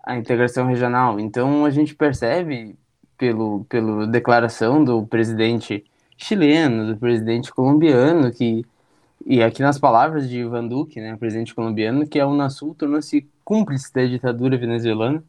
a 0.01 0.15
integração 0.15 0.65
regional. 0.65 1.19
Então 1.19 1.65
a 1.65 1.69
gente 1.69 1.93
percebe 1.93 2.77
pelo 3.17 3.65
pela 3.65 4.07
declaração 4.07 4.81
do 4.81 5.05
presidente 5.05 5.83
chileno, 6.17 6.87
do 6.87 6.97
presidente 6.97 7.51
colombiano 7.51 8.31
que 8.31 8.65
e 9.25 9.43
aqui 9.43 9.61
nas 9.61 9.77
palavras 9.77 10.29
de 10.29 10.39
Ivan 10.39 10.67
Duque, 10.69 11.01
né, 11.01 11.17
presidente 11.17 11.53
colombiano, 11.53 12.07
que 12.07 12.17
a 12.17 12.27
Unasul 12.27 12.75
tornou-se 12.75 13.29
cúmplice 13.43 13.91
da 13.93 14.05
ditadura 14.05 14.57
venezuelana 14.57 15.21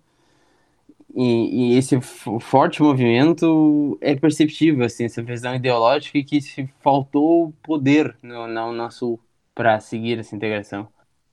e, 1.15 1.75
e, 1.75 1.79
esse 1.79 2.01
forte 2.41 2.83
movimento 2.83 3.97
é 4.01 4.17
perceptível, 4.17 4.85
assim, 4.85 5.05
essa 5.05 5.23
visão 5.23 5.55
ideológica 5.55 6.19
e 6.19 6.25
que 6.25 6.41
se 6.41 6.69
faltou 6.83 7.53
poder 7.63 8.17
no, 8.23 8.49
na 8.49 8.67
Unasul 8.67 9.21
para 9.55 9.79
seguir 9.79 10.19
essa 10.19 10.35
integração. 10.35 10.89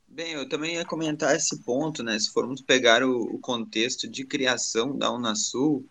Bem, 0.08 0.34
eu 0.34 0.48
também 0.48 0.76
ia 0.76 0.86
comentar 0.86 1.36
esse 1.36 1.64
ponto, 1.64 2.04
né? 2.04 2.20
Se 2.20 2.32
formos 2.32 2.62
pegar 2.62 3.04
o, 3.04 3.36
o 3.36 3.40
contexto 3.40 4.08
de 4.08 4.26
criação 4.26 4.96
da 4.96 5.12
Unasul, 5.12 5.86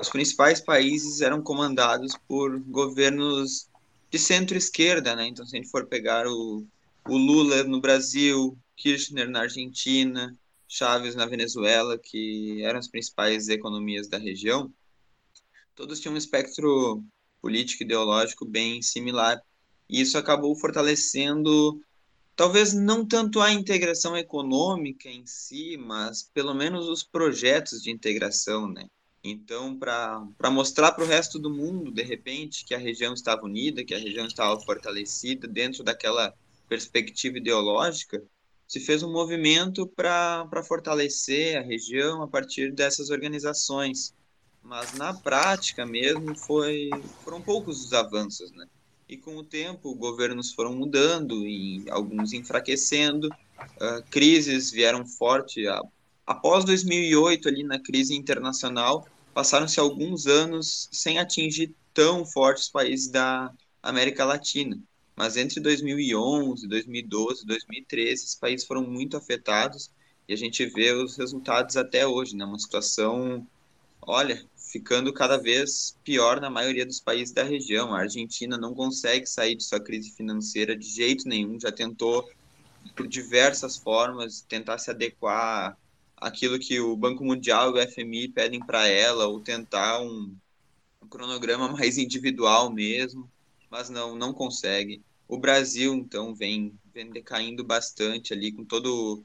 os 0.00 0.08
principais 0.08 0.60
países 0.60 1.20
eram 1.20 1.42
comandados 1.42 2.16
por 2.26 2.58
governos 2.60 3.68
de 4.10 4.18
centro-esquerda, 4.18 5.14
né? 5.14 5.28
Então, 5.28 5.46
se 5.46 5.56
a 5.56 5.60
gente 5.60 5.70
for 5.70 5.86
pegar 5.86 6.26
o, 6.26 6.64
o 7.06 7.16
Lula 7.16 7.62
no 7.62 7.80
Brasil, 7.80 8.56
Kirchner 8.76 9.28
na 9.28 9.42
Argentina, 9.42 10.36
Chaves 10.72 11.16
na 11.16 11.26
Venezuela, 11.26 11.98
que 11.98 12.62
eram 12.62 12.78
as 12.78 12.86
principais 12.86 13.48
economias 13.48 14.06
da 14.06 14.18
região, 14.18 14.72
todos 15.74 15.98
tinham 15.98 16.14
um 16.14 16.16
espectro 16.16 17.02
político 17.42 17.82
ideológico 17.82 18.46
bem 18.46 18.80
similar. 18.80 19.42
E 19.88 20.00
isso 20.00 20.16
acabou 20.16 20.54
fortalecendo 20.54 21.82
talvez 22.36 22.72
não 22.72 23.04
tanto 23.04 23.40
a 23.40 23.52
integração 23.52 24.16
econômica 24.16 25.08
em 25.08 25.26
si, 25.26 25.76
mas 25.76 26.22
pelo 26.32 26.54
menos 26.54 26.88
os 26.88 27.02
projetos 27.02 27.82
de 27.82 27.90
integração, 27.90 28.68
né? 28.68 28.86
Então, 29.24 29.76
para 29.76 30.50
mostrar 30.52 30.92
para 30.92 31.02
o 31.02 31.06
resto 31.06 31.36
do 31.38 31.50
mundo, 31.50 31.90
de 31.90 32.02
repente, 32.02 32.64
que 32.64 32.74
a 32.74 32.78
região 32.78 33.12
estava 33.12 33.44
unida, 33.44 33.84
que 33.84 33.92
a 33.92 33.98
região 33.98 34.24
estava 34.24 34.58
fortalecida 34.60 35.48
dentro 35.48 35.82
daquela 35.82 36.32
perspectiva 36.68 37.38
ideológica, 37.38 38.22
se 38.70 38.78
fez 38.78 39.02
um 39.02 39.10
movimento 39.10 39.84
para 39.84 40.62
fortalecer 40.62 41.58
a 41.58 41.60
região 41.60 42.22
a 42.22 42.28
partir 42.28 42.70
dessas 42.70 43.10
organizações. 43.10 44.14
Mas 44.62 44.96
na 44.96 45.12
prática 45.12 45.84
mesmo 45.84 46.36
foi, 46.36 47.02
foram 47.24 47.42
poucos 47.42 47.84
os 47.84 47.92
avanços, 47.92 48.52
né? 48.52 48.64
E 49.08 49.16
com 49.16 49.34
o 49.36 49.42
tempo, 49.42 49.92
governos 49.96 50.52
foram 50.52 50.72
mudando 50.72 51.44
e 51.44 51.84
alguns 51.90 52.32
enfraquecendo, 52.32 53.26
uh, 53.26 54.04
crises 54.08 54.70
vieram 54.70 55.04
forte 55.04 55.66
após 56.24 56.64
2008, 56.64 57.48
ali 57.48 57.64
na 57.64 57.80
crise 57.80 58.14
internacional, 58.14 59.04
passaram-se 59.34 59.80
alguns 59.80 60.28
anos 60.28 60.88
sem 60.92 61.18
atingir 61.18 61.74
tão 61.92 62.24
fortes 62.24 62.68
países 62.68 63.08
da 63.10 63.50
América 63.82 64.24
Latina. 64.24 64.80
Mas 65.16 65.36
entre 65.36 65.60
2011, 65.60 66.66
2012, 66.66 67.46
2013, 67.46 68.12
esses 68.12 68.34
países 68.34 68.66
foram 68.66 68.82
muito 68.82 69.16
afetados 69.16 69.90
e 70.28 70.32
a 70.32 70.36
gente 70.36 70.64
vê 70.66 70.92
os 70.92 71.16
resultados 71.16 71.76
até 71.76 72.06
hoje, 72.06 72.36
né? 72.36 72.44
Uma 72.44 72.58
situação, 72.58 73.46
olha, 74.00 74.44
ficando 74.56 75.12
cada 75.12 75.36
vez 75.36 75.96
pior 76.04 76.40
na 76.40 76.48
maioria 76.48 76.86
dos 76.86 77.00
países 77.00 77.34
da 77.34 77.42
região. 77.42 77.92
A 77.92 78.00
Argentina 78.00 78.56
não 78.56 78.74
consegue 78.74 79.26
sair 79.26 79.56
de 79.56 79.64
sua 79.64 79.80
crise 79.80 80.12
financeira 80.12 80.76
de 80.76 80.86
jeito 80.86 81.28
nenhum, 81.28 81.58
já 81.58 81.72
tentou 81.72 82.28
por 82.94 83.06
diversas 83.06 83.76
formas 83.76 84.40
tentar 84.42 84.78
se 84.78 84.90
adequar 84.90 85.76
aquilo 86.16 86.58
que 86.58 86.78
o 86.78 86.96
Banco 86.96 87.24
Mundial 87.24 87.76
e 87.76 87.80
o 87.80 87.88
FMI 87.88 88.28
pedem 88.28 88.60
para 88.60 88.86
ela, 88.86 89.26
ou 89.26 89.40
tentar 89.40 90.00
um, 90.00 90.34
um, 91.02 91.08
cronograma 91.08 91.68
mais 91.72 91.98
individual 91.98 92.70
mesmo, 92.70 93.28
mas 93.70 93.88
não, 93.88 94.14
não 94.14 94.32
consegue. 94.32 95.02
O 95.28 95.38
Brasil, 95.38 95.94
então, 95.94 96.34
vem, 96.34 96.76
vem 96.92 97.08
decaindo 97.10 97.62
bastante 97.62 98.32
ali 98.32 98.50
com 98.50 98.64
todo, 98.64 99.24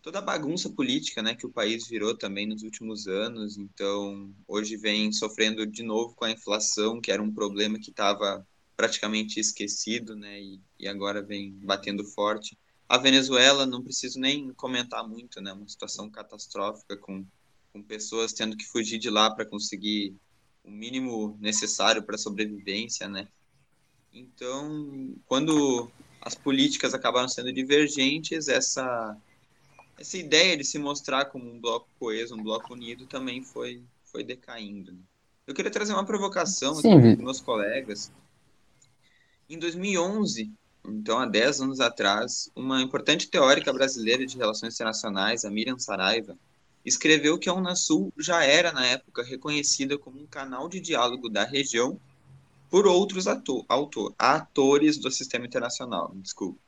toda 0.00 0.18
a 0.18 0.22
bagunça 0.22 0.70
política 0.70 1.22
né, 1.22 1.34
que 1.34 1.46
o 1.46 1.52
país 1.52 1.86
virou 1.86 2.16
também 2.16 2.46
nos 2.46 2.62
últimos 2.62 3.06
anos. 3.06 3.58
Então, 3.58 4.34
hoje 4.48 4.76
vem 4.76 5.12
sofrendo 5.12 5.66
de 5.66 5.82
novo 5.82 6.14
com 6.14 6.24
a 6.24 6.30
inflação, 6.30 7.00
que 7.00 7.12
era 7.12 7.22
um 7.22 7.32
problema 7.32 7.78
que 7.78 7.90
estava 7.90 8.46
praticamente 8.76 9.38
esquecido, 9.38 10.16
né, 10.16 10.40
e, 10.40 10.60
e 10.78 10.88
agora 10.88 11.22
vem 11.22 11.52
batendo 11.62 12.04
forte. 12.04 12.56
A 12.88 12.98
Venezuela, 12.98 13.66
não 13.66 13.82
preciso 13.82 14.20
nem 14.20 14.52
comentar 14.52 15.06
muito, 15.06 15.40
né? 15.40 15.52
Uma 15.52 15.68
situação 15.68 16.08
catastrófica 16.08 16.96
com, 16.96 17.26
com 17.72 17.82
pessoas 17.82 18.32
tendo 18.32 18.56
que 18.56 18.64
fugir 18.64 18.98
de 18.98 19.10
lá 19.10 19.28
para 19.34 19.44
conseguir 19.44 20.14
o 20.62 20.70
mínimo 20.70 21.36
necessário 21.40 22.04
para 22.04 22.16
sobrevivência, 22.16 23.08
né? 23.08 23.26
Então, 24.18 25.14
quando 25.26 25.90
as 26.22 26.34
políticas 26.34 26.94
acabaram 26.94 27.28
sendo 27.28 27.52
divergentes, 27.52 28.48
essa 28.48 29.16
essa 29.98 30.18
ideia 30.18 30.56
de 30.56 30.64
se 30.64 30.78
mostrar 30.78 31.26
como 31.26 31.50
um 31.50 31.58
bloco 31.58 31.88
coeso, 31.98 32.34
um 32.34 32.42
bloco 32.42 32.72
unido, 32.72 33.06
também 33.06 33.42
foi 33.42 33.82
foi 34.04 34.24
decaindo. 34.24 34.92
Né? 34.92 34.98
Eu 35.46 35.54
queria 35.54 35.70
trazer 35.70 35.92
uma 35.92 36.04
provocação 36.04 36.74
Sim. 36.76 36.92
aqui 36.92 37.16
para 37.16 37.24
meus 37.24 37.40
colegas. 37.40 38.10
Em 39.48 39.58
2011, 39.58 40.50
então, 40.88 41.18
há 41.18 41.26
10 41.26 41.60
anos 41.60 41.80
atrás, 41.80 42.50
uma 42.56 42.80
importante 42.80 43.28
teórica 43.28 43.72
brasileira 43.72 44.24
de 44.24 44.36
relações 44.36 44.74
internacionais, 44.74 45.44
a 45.44 45.50
Miriam 45.50 45.78
Saraiva, 45.78 46.36
escreveu 46.84 47.38
que 47.38 47.48
a 47.48 47.54
Unasul 47.54 48.12
já 48.18 48.42
era, 48.44 48.72
na 48.72 48.86
época, 48.86 49.22
reconhecida 49.22 49.98
como 49.98 50.20
um 50.20 50.26
canal 50.26 50.68
de 50.68 50.80
diálogo 50.80 51.28
da 51.28 51.44
região 51.44 52.00
por 52.70 52.86
outros 52.86 53.26
ator, 53.26 53.64
autor, 53.68 54.14
atores 54.18 54.98
do 54.98 55.10
sistema 55.10 55.46
internacional. 55.46 56.12
Desculpa. 56.16 56.58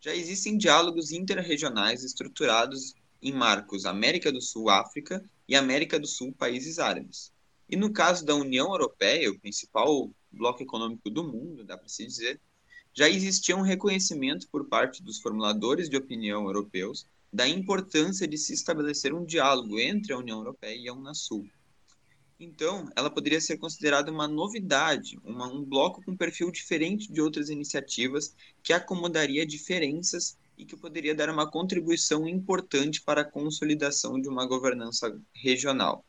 Já 0.00 0.14
existem 0.14 0.58
diálogos 0.58 1.12
interregionais 1.12 2.04
estruturados 2.04 2.94
em 3.22 3.32
marcos 3.32 3.86
América 3.86 4.30
do 4.30 4.40
Sul, 4.40 4.68
África 4.68 5.24
e 5.48 5.56
América 5.56 5.98
do 5.98 6.06
Sul, 6.06 6.32
países 6.32 6.78
árabes. 6.78 7.32
E 7.68 7.76
no 7.76 7.92
caso 7.92 8.24
da 8.24 8.34
União 8.34 8.68
Europeia, 8.68 9.30
o 9.30 9.38
principal 9.38 10.10
bloco 10.30 10.62
econômico 10.62 11.08
do 11.08 11.24
mundo, 11.24 11.64
dá 11.64 11.76
para 11.76 11.88
se 11.88 12.06
dizer, 12.06 12.40
já 12.92 13.08
existia 13.08 13.56
um 13.56 13.62
reconhecimento 13.62 14.48
por 14.50 14.66
parte 14.66 15.02
dos 15.02 15.20
formuladores 15.20 15.88
de 15.88 15.96
opinião 15.96 16.44
europeus 16.44 17.06
da 17.32 17.48
importância 17.48 18.28
de 18.28 18.38
se 18.38 18.52
estabelecer 18.52 19.12
um 19.12 19.24
diálogo 19.24 19.80
entre 19.80 20.12
a 20.12 20.18
União 20.18 20.38
Europeia 20.38 20.76
e 20.76 20.88
a 20.88 20.92
Unasul. 20.92 21.48
Então, 22.38 22.88
ela 22.96 23.08
poderia 23.08 23.40
ser 23.40 23.58
considerada 23.58 24.10
uma 24.10 24.26
novidade, 24.26 25.18
uma, 25.24 25.46
um 25.46 25.62
bloco 25.62 26.02
com 26.04 26.16
perfil 26.16 26.50
diferente 26.50 27.12
de 27.12 27.20
outras 27.20 27.48
iniciativas 27.48 28.34
que 28.62 28.72
acomodaria 28.72 29.46
diferenças 29.46 30.36
e 30.58 30.64
que 30.64 30.76
poderia 30.76 31.14
dar 31.14 31.30
uma 31.30 31.50
contribuição 31.50 32.28
importante 32.28 33.00
para 33.00 33.22
a 33.22 33.24
consolidação 33.24 34.20
de 34.20 34.28
uma 34.28 34.46
governança 34.46 35.16
regional. 35.32 36.04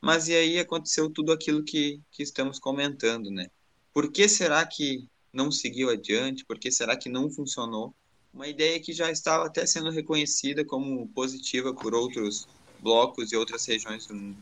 Mas 0.00 0.28
e 0.28 0.34
aí 0.34 0.58
aconteceu 0.58 1.10
tudo 1.10 1.32
aquilo 1.32 1.64
que, 1.64 2.00
que 2.10 2.22
estamos 2.22 2.58
comentando, 2.58 3.30
né? 3.30 3.48
Por 3.92 4.12
que 4.12 4.28
será 4.28 4.64
que 4.64 5.08
não 5.32 5.50
seguiu 5.50 5.90
adiante? 5.90 6.44
Por 6.44 6.58
que 6.58 6.70
será 6.70 6.96
que 6.96 7.08
não 7.08 7.30
funcionou? 7.30 7.94
Uma 8.32 8.46
ideia 8.46 8.78
que 8.78 8.92
já 8.92 9.10
estava 9.10 9.46
até 9.46 9.64
sendo 9.66 9.90
reconhecida 9.90 10.64
como 10.64 11.08
positiva 11.08 11.74
por 11.74 11.94
outros 11.94 12.46
blocos 12.80 13.32
e 13.32 13.36
outras 13.36 13.64
regiões 13.64 14.06
do 14.06 14.14
mundo. 14.14 14.36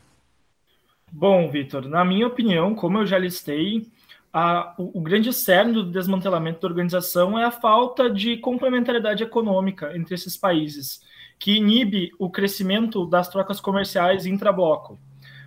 Bom, 1.16 1.48
Vitor, 1.48 1.86
na 1.88 2.04
minha 2.04 2.26
opinião, 2.26 2.74
como 2.74 2.98
eu 2.98 3.06
já 3.06 3.16
listei, 3.16 3.86
a, 4.32 4.74
o, 4.76 4.98
o, 4.98 5.00
grande 5.00 5.32
cerne 5.32 5.72
do 5.72 5.84
desmantelamento 5.84 6.60
da 6.60 6.66
organização 6.66 7.38
é 7.38 7.44
a 7.44 7.52
falta 7.52 8.10
de 8.10 8.36
complementariedade 8.38 9.22
econômica 9.22 9.96
entre 9.96 10.16
esses 10.16 10.36
países, 10.36 11.02
que 11.38 11.52
inibe 11.52 12.10
o 12.18 12.28
crescimento 12.28 13.06
das 13.06 13.28
trocas 13.28 13.60
comerciais 13.60 14.26
intra-bloco. 14.26 14.98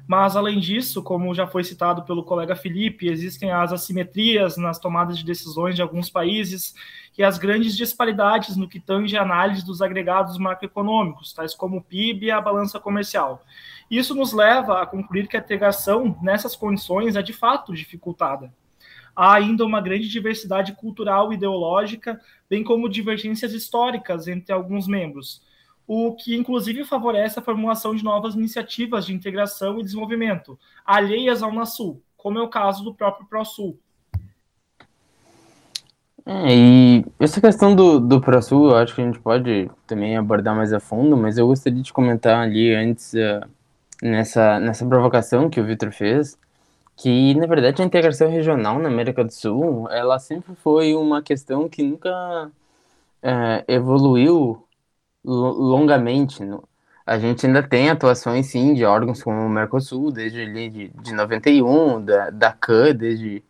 Mas, 0.07 0.37
além 0.37 0.57
disso, 0.57 1.03
como 1.03 1.35
já 1.35 1.45
foi 1.45 1.65
citado 1.65 2.03
pelo 2.03 2.23
colega 2.23 2.55
Felipe, 2.55 3.09
existem 3.09 3.51
as 3.51 3.73
assimetrias 3.73 4.55
nas 4.55 4.79
tomadas 4.79 5.17
de 5.17 5.25
decisões 5.25 5.75
de 5.75 5.81
alguns 5.81 6.09
países 6.09 6.73
e 7.17 7.23
as 7.23 7.37
grandes 7.37 7.75
disparidades 7.75 8.55
no 8.55 8.69
que 8.69 8.79
tange 8.79 9.17
a 9.17 9.21
análise 9.21 9.65
dos 9.65 9.81
agregados 9.81 10.37
macroeconômicos, 10.37 11.33
tais 11.33 11.53
como 11.53 11.77
o 11.77 11.83
PIB 11.83 12.27
e 12.27 12.31
a 12.31 12.39
balança 12.39 12.79
comercial. 12.79 13.43
Isso 13.91 14.15
nos 14.15 14.31
leva 14.31 14.81
a 14.81 14.85
concluir 14.85 15.27
que 15.27 15.35
a 15.35 15.41
integração 15.41 16.17
nessas 16.21 16.55
condições 16.55 17.17
é 17.17 17.21
de 17.21 17.33
fato 17.33 17.73
dificultada. 17.73 18.53
Há 19.13 19.33
ainda 19.33 19.65
uma 19.65 19.81
grande 19.81 20.07
diversidade 20.07 20.71
cultural 20.73 21.33
e 21.33 21.35
ideológica, 21.35 22.17
bem 22.49 22.63
como 22.63 22.87
divergências 22.87 23.51
históricas 23.51 24.29
entre 24.29 24.53
alguns 24.53 24.87
membros 24.87 25.45
o 25.87 26.13
que 26.13 26.35
inclusive 26.35 26.83
favorece 26.83 27.39
a 27.39 27.41
formulação 27.41 27.95
de 27.95 28.03
novas 28.03 28.35
iniciativas 28.35 29.05
de 29.05 29.13
integração 29.13 29.79
e 29.79 29.83
desenvolvimento, 29.83 30.59
alheias 30.85 31.41
ao 31.41 31.49
Unasul, 31.49 32.01
como 32.17 32.37
é 32.37 32.41
o 32.41 32.49
caso 32.49 32.83
do 32.83 32.93
próprio 32.93 33.25
ProSul. 33.25 33.79
É, 36.25 36.53
e 36.53 37.05
essa 37.17 37.39
questão 37.39 37.73
do, 37.73 38.01
do 38.01 38.19
ProSul, 38.19 38.71
eu 38.71 38.75
acho 38.75 38.93
que 38.93 39.01
a 39.01 39.05
gente 39.05 39.17
pode 39.17 39.71
também 39.87 40.17
abordar 40.17 40.53
mais 40.53 40.73
a 40.73 40.79
fundo, 40.79 41.15
mas 41.15 41.37
eu 41.37 41.47
gostaria 41.47 41.81
de 41.81 41.93
comentar 41.93 42.41
ali 42.43 42.75
antes, 42.75 43.13
uh, 43.13 43.47
nessa, 44.03 44.59
nessa 44.59 44.85
provocação 44.85 45.49
que 45.49 45.61
o 45.61 45.63
Vitor 45.65 45.89
fez, 45.93 46.37
que 46.97 47.33
na 47.35 47.45
verdade 47.45 47.81
a 47.81 47.85
integração 47.85 48.29
regional 48.29 48.77
na 48.77 48.89
América 48.89 49.23
do 49.23 49.31
Sul, 49.31 49.87
ela 49.89 50.19
sempre 50.19 50.53
foi 50.55 50.93
uma 50.93 51.21
questão 51.21 51.69
que 51.69 51.81
nunca 51.81 52.51
uh, 53.23 53.63
evoluiu 53.65 54.66
longamente. 55.27 56.43
A 57.05 57.19
gente 57.19 57.45
ainda 57.45 57.63
tem 57.63 57.89
atuações, 57.89 58.47
sim, 58.47 58.73
de 58.73 58.85
órgãos 58.85 59.21
como 59.23 59.41
o 59.45 59.49
Mercosul, 59.49 60.11
desde 60.11 60.41
ali 60.41 60.69
de, 60.69 60.89
de 60.89 61.13
91, 61.13 62.03
da, 62.03 62.29
da 62.29 62.51
CAN, 62.51 62.95
desde 62.95 63.43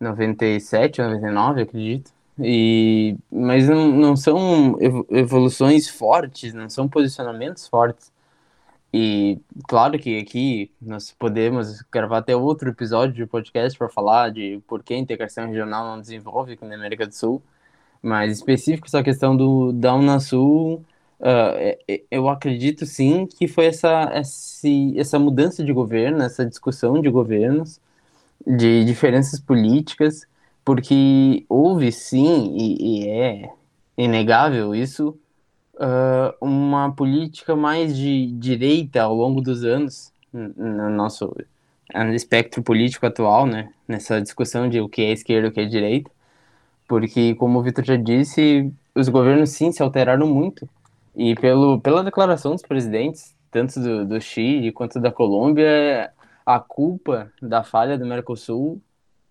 97, 0.00 1.00
99, 1.02 1.62
acredito. 1.62 2.12
E, 2.38 3.16
mas 3.30 3.68
não, 3.68 3.88
não 3.88 4.16
são 4.16 4.76
evoluções 5.10 5.88
fortes, 5.88 6.54
não 6.54 6.68
são 6.70 6.88
posicionamentos 6.88 7.66
fortes. 7.66 8.12
E 8.92 9.38
claro 9.68 9.98
que 9.98 10.18
aqui 10.18 10.70
nós 10.80 11.12
podemos 11.12 11.82
gravar 11.92 12.18
até 12.18 12.34
outro 12.34 12.70
episódio 12.70 13.14
de 13.14 13.26
podcast 13.26 13.78
para 13.78 13.88
falar 13.88 14.30
de 14.30 14.62
por 14.66 14.82
que 14.82 14.94
a 14.94 14.98
integração 14.98 15.46
regional 15.46 15.84
não 15.84 16.00
desenvolve 16.00 16.54
aqui 16.54 16.64
na 16.64 16.74
América 16.74 17.06
do 17.06 17.14
Sul, 17.14 17.42
mas 18.02 18.38
específico 18.38 18.86
essa 18.86 19.02
questão 19.02 19.36
do 19.36 19.72
da 19.72 19.94
Unasul 19.94 20.84
Uh, 21.20 22.04
eu 22.10 22.28
acredito 22.28 22.86
sim 22.86 23.26
que 23.26 23.48
foi 23.48 23.66
essa, 23.66 24.12
essa 24.96 25.18
mudança 25.18 25.64
de 25.64 25.72
governo, 25.72 26.22
essa 26.22 26.46
discussão 26.46 27.00
de 27.00 27.10
governos, 27.10 27.80
de 28.46 28.84
diferenças 28.84 29.40
políticas, 29.40 30.26
porque 30.64 31.44
houve 31.48 31.90
sim, 31.90 32.54
e, 32.56 33.04
e 33.04 33.08
é, 33.08 33.50
inegável 33.96 34.74
isso, 34.74 35.18
uh, 35.74 36.34
uma 36.40 36.92
política 36.92 37.56
mais 37.56 37.96
de 37.96 38.26
direita 38.32 39.02
ao 39.02 39.14
longo 39.14 39.40
dos 39.40 39.64
anos, 39.64 40.12
no 40.32 40.90
nosso 40.90 41.34
no 41.94 42.14
espectro 42.14 42.62
político 42.62 43.06
atual, 43.06 43.46
né? 43.46 43.70
Nessa 43.86 44.20
discussão 44.20 44.68
de 44.68 44.80
o 44.80 44.88
que 44.88 45.02
é 45.02 45.12
esquerda 45.12 45.48
e 45.48 45.50
o 45.50 45.52
que 45.52 45.60
é 45.60 45.64
direita. 45.64 46.10
Porque, 46.86 47.34
como 47.34 47.58
o 47.58 47.62
Vitor 47.62 47.84
já 47.84 47.96
disse, 47.96 48.70
os 48.94 49.08
governos 49.08 49.50
sim 49.50 49.72
se 49.72 49.82
alteraram 49.82 50.26
muito. 50.26 50.68
E 51.18 51.34
pelo, 51.34 51.80
pela 51.80 52.04
declaração 52.04 52.52
dos 52.52 52.62
presidentes, 52.62 53.36
tanto 53.50 53.80
do, 53.80 54.06
do 54.06 54.20
Chile 54.20 54.70
quanto 54.70 55.00
da 55.00 55.10
Colômbia, 55.10 56.12
a 56.46 56.60
culpa 56.60 57.32
da 57.42 57.64
falha 57.64 57.98
do 57.98 58.06
Mercosul 58.06 58.80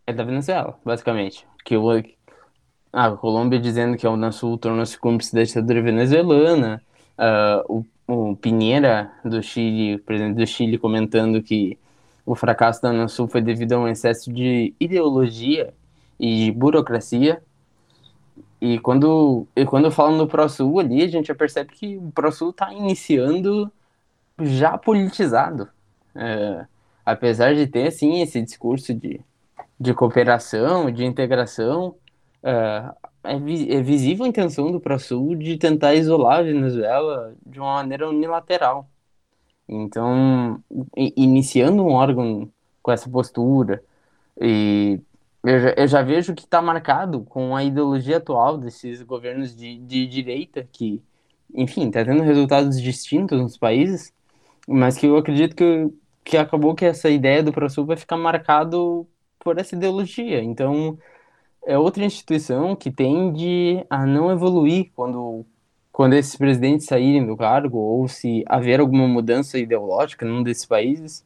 é 0.05 0.11
da 0.11 0.25
Venezuela, 0.25 0.77
basicamente. 0.83 1.47
Que 1.63 1.77
o, 1.77 1.87
a 2.91 3.11
Colômbia 3.11 3.57
dizendo 3.57 3.95
que 3.95 4.05
a 4.05 4.11
Unasul 4.11 4.57
tornou-se 4.57 4.99
cúmplice 4.99 5.33
da 5.33 5.41
ditadura 5.41 5.81
venezuelana, 5.81 6.81
uh, 7.17 7.85
o, 8.05 8.31
o 8.31 8.35
Pinheira 8.35 9.09
do 9.23 9.41
Chile, 9.41 9.97
presidente 9.99 10.35
do 10.35 10.45
Chile, 10.45 10.77
comentando 10.77 11.41
que 11.41 11.77
o 12.25 12.35
fracasso 12.35 12.81
da 12.81 12.89
Unasul 12.89 13.29
foi 13.29 13.41
devido 13.41 13.71
a 13.71 13.79
um 13.79 13.87
excesso 13.87 14.31
de 14.33 14.73
ideologia 14.77 15.73
e 16.19 16.47
de 16.47 16.51
burocracia. 16.51 17.41
E 18.59 18.79
quando, 18.79 19.47
e 19.55 19.65
quando 19.65 19.91
falam 19.91 20.17
no 20.17 20.27
ProSul 20.27 20.79
ali, 20.79 21.03
a 21.03 21.07
gente 21.07 21.27
já 21.27 21.35
percebe 21.35 21.71
que 21.73 21.97
o 21.97 22.11
ProSul 22.11 22.49
está 22.49 22.73
iniciando 22.73 23.71
já 24.39 24.77
politizado. 24.77 25.69
É, 26.15 26.65
apesar 27.05 27.53
de 27.53 27.67
ter, 27.67 27.91
sim, 27.91 28.21
esse 28.21 28.41
discurso 28.41 28.93
de, 28.93 29.21
de 29.79 29.93
cooperação, 29.93 30.91
de 30.91 31.05
integração, 31.05 31.95
é, 32.41 32.91
é, 33.23 33.39
vi, 33.39 33.71
é 33.71 33.81
visível 33.81 34.25
a 34.25 34.29
intenção 34.29 34.71
do 34.71 34.79
ProSul 34.79 35.35
de 35.35 35.57
tentar 35.57 35.93
isolar 35.93 36.39
a 36.39 36.43
Venezuela 36.43 37.35
de 37.45 37.59
uma 37.59 37.75
maneira 37.75 38.09
unilateral. 38.09 38.89
Então, 39.69 40.63
iniciando 40.95 41.83
um 41.83 41.91
órgão 41.91 42.49
com 42.81 42.91
essa 42.91 43.09
postura, 43.09 43.83
e 44.39 44.99
eu 45.47 45.59
já, 45.61 45.73
eu 45.77 45.87
já 45.87 46.01
vejo 46.01 46.35
que 46.35 46.43
está 46.43 46.61
marcado 46.61 47.21
com 47.21 47.55
a 47.55 47.63
ideologia 47.63 48.17
atual 48.17 48.57
desses 48.57 49.01
governos 49.01 49.55
de, 49.55 49.77
de 49.79 50.05
direita, 50.05 50.67
que, 50.69 51.01
enfim, 51.53 51.87
está 51.87 52.03
tendo 52.03 52.21
resultados 52.21 52.81
distintos 52.81 53.39
nos 53.39 53.57
países, 53.57 54.13
mas 54.67 54.97
que 54.97 55.05
eu 55.05 55.15
acredito 55.15 55.55
que, 55.55 55.89
que 56.25 56.37
acabou 56.37 56.75
que 56.75 56.83
essa 56.83 57.09
ideia 57.09 57.41
do 57.41 57.53
ProSul 57.53 57.85
vai 57.85 57.95
ficar 57.95 58.17
marcado 58.17 59.07
por 59.39 59.57
essa 59.57 59.73
ideologia. 59.73 60.43
Então, 60.43 60.97
é 61.65 61.77
outra 61.77 62.03
instituição 62.03 62.75
que 62.75 62.91
tende 62.91 63.85
a 63.89 64.05
não 64.05 64.29
evoluir 64.29 64.91
quando, 64.93 65.45
quando 65.93 66.13
esses 66.13 66.35
presidentes 66.35 66.87
saírem 66.87 67.25
do 67.25 67.37
cargo 67.37 67.77
ou 67.77 68.05
se 68.09 68.43
haver 68.47 68.81
alguma 68.81 69.07
mudança 69.07 69.57
ideológica 69.57 70.25
num 70.25 70.43
desses 70.43 70.65
países, 70.65 71.25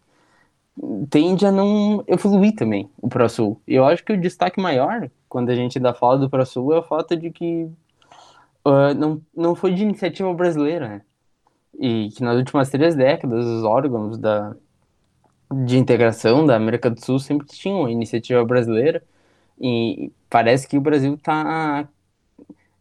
tende 1.10 1.46
a 1.46 1.52
não 1.52 2.04
evoluir 2.08 2.56
também 2.56 2.90
o 3.02 3.08
ProSul. 3.08 3.62
Eu 3.68 3.86
acho 3.86 4.04
que 4.04 4.14
o 4.14 4.20
destaque 4.20 4.60
maior, 4.60 5.10
quando 5.30 5.50
a 5.50 5.56
gente 5.56 5.78
ainda 5.78 5.94
fala 5.94 6.18
do 6.18 6.30
ProSul, 6.30 6.74
é 6.74 6.80
o 6.80 6.84
fato 6.84 7.16
de 7.16 7.30
que 7.30 7.70
uh, 8.66 8.94
não, 8.98 9.22
não 9.36 9.56
foi 9.56 9.74
de 9.74 9.84
iniciativa 9.84 10.34
brasileira, 10.34 10.88
né? 10.88 11.02
E 11.80 12.10
que 12.10 12.24
nas 12.24 12.38
últimas 12.38 12.70
três 12.70 12.96
décadas 12.96 13.46
os 13.46 13.64
órgãos 13.64 14.18
da, 14.18 14.56
de 15.66 15.78
integração 15.78 16.46
da 16.46 16.56
América 16.56 16.90
do 16.90 17.04
Sul 17.04 17.20
sempre 17.20 17.48
tinham 17.48 17.90
iniciativa 17.90 18.44
brasileira 18.44 19.04
e 19.60 20.12
parece 20.30 20.68
que 20.68 20.78
o 20.78 20.82
Brasil 20.82 21.14
está, 21.14 21.88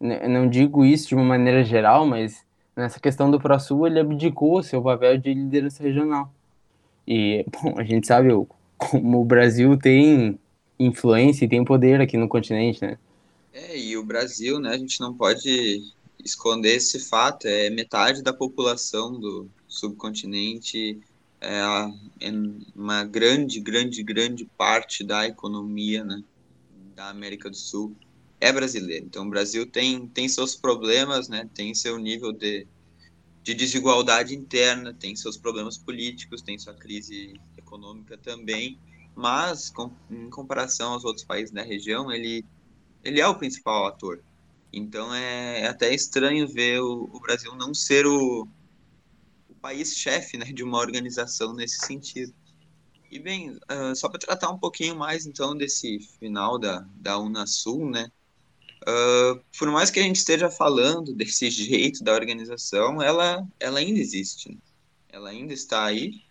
não 0.01 0.49
digo 0.49 0.85
isso 0.85 1.09
de 1.09 1.15
uma 1.15 1.25
maneira 1.25 1.63
geral, 1.63 2.07
mas 2.07 2.45
nessa 2.75 2.99
questão 2.99 3.31
do 3.31 3.39
ProSul 3.39 3.87
ele 3.87 4.01
abdicou 4.01 4.63
seu 4.63 4.83
papel 4.83 5.19
de 5.19 5.35
liderança 5.35 5.83
regional. 5.83 6.33
E, 7.07 7.45
bom, 7.51 7.79
a 7.79 7.85
gente 7.85 8.07
sabe 8.07 8.29
como 8.77 9.21
o 9.21 9.25
Brasil 9.25 9.77
tem 9.77 10.39
influência 10.79 11.45
e 11.45 11.49
tem 11.49 11.65
poder 11.65 12.01
aqui 12.01 12.17
no 12.17 12.29
continente, 12.29 12.81
né? 12.83 12.99
É, 13.53 13.79
e 13.79 13.97
o 13.97 14.05
Brasil, 14.05 14.59
né, 14.61 14.71
a 14.71 14.79
gente 14.79 15.01
não 15.01 15.13
pode 15.13 15.83
esconder 16.25 16.77
esse 16.77 17.01
fato, 17.01 17.47
é 17.47 17.69
metade 17.69 18.23
da 18.23 18.33
população 18.33 19.19
do 19.19 19.49
subcontinente, 19.67 21.01
é, 21.41 21.61
é 22.21 22.33
uma 22.77 23.05
grande, 23.05 23.61
grande, 23.61 24.03
grande 24.03 24.45
parte 24.57 25.03
da 25.03 25.27
economia, 25.27 26.05
né, 26.05 26.23
da 26.95 27.09
América 27.09 27.51
do 27.51 27.57
Sul 27.57 27.97
é 28.41 28.51
brasileira. 28.51 29.05
Então, 29.05 29.27
o 29.27 29.31
Brasil 29.31 29.67
tem, 29.67 30.07
tem 30.09 30.29
seus 30.29 30.57
problemas, 30.57 31.29
né? 31.29 31.49
Tem 31.55 31.75
seu 31.75 31.99
nível 31.99 32.33
de, 32.33 32.67
de 33.43 33.55
desigualdade 33.55 34.35
interna, 34.35 34.93
tem 34.93 35.17
seus 35.17 35.37
problemas 35.37 35.79
políticos, 35.79 36.43
tem 36.43 36.59
sua 36.59 36.75
crise 36.75 37.41
econômica 37.57 38.19
também, 38.19 38.79
mas 39.15 39.71
com, 39.71 39.91
em 40.11 40.29
comparação 40.29 40.93
aos 40.93 41.05
outros 41.05 41.25
países 41.25 41.51
da 41.51 41.63
região, 41.63 42.13
ele, 42.13 42.45
ele 43.03 43.21
é 43.21 43.27
o 43.27 43.35
principal 43.35 43.87
ator. 43.87 44.23
Então 44.73 45.13
é, 45.15 45.63
é 45.63 45.67
até 45.69 45.93
estranho 45.93 46.47
ver 46.47 46.81
o, 46.81 47.11
o, 47.13 47.21
Brasil 47.21 47.55
não 47.57 47.75
ser 47.75 48.07
o, 48.07 48.47
o 49.49 49.55
país-chefe 49.57 50.37
né, 50.37 50.47
de 50.47 50.63
uma 50.63 50.79
organização 50.79 51.53
nesse 51.55 51.85
sentido. 51.87 52.33
E 53.11 53.19
bem, 53.19 53.51
uh, 53.51 53.97
só 53.97 54.09
para 54.09 54.21
tratar 54.21 54.51
um 54.51 54.59
pouquinho 54.59 54.95
mais 54.95 55.27
então 55.27 55.57
desse 55.57 55.99
final 56.21 56.59
da, 56.59 56.87
da 56.95 57.19
Unasul, 57.19 57.91
né? 57.91 58.09
Uh, 58.83 59.41
por 59.59 59.71
mais 59.71 59.91
que 59.91 60.01
a 60.01 60.03
gente 60.03 60.17
esteja 60.17 60.51
falando 60.51 61.15
desse 61.15 61.51
jeito 61.51 62.03
da 62.03 62.15
organização, 62.15 63.03
ela, 63.03 63.47
ela 63.59 63.79
ainda 63.79 64.01
existe. 64.01 64.51
Né? 64.51 64.59
Ela 65.11 65.31
ainda 65.31 65.53
está 65.53 65.85
aí. 65.85 66.23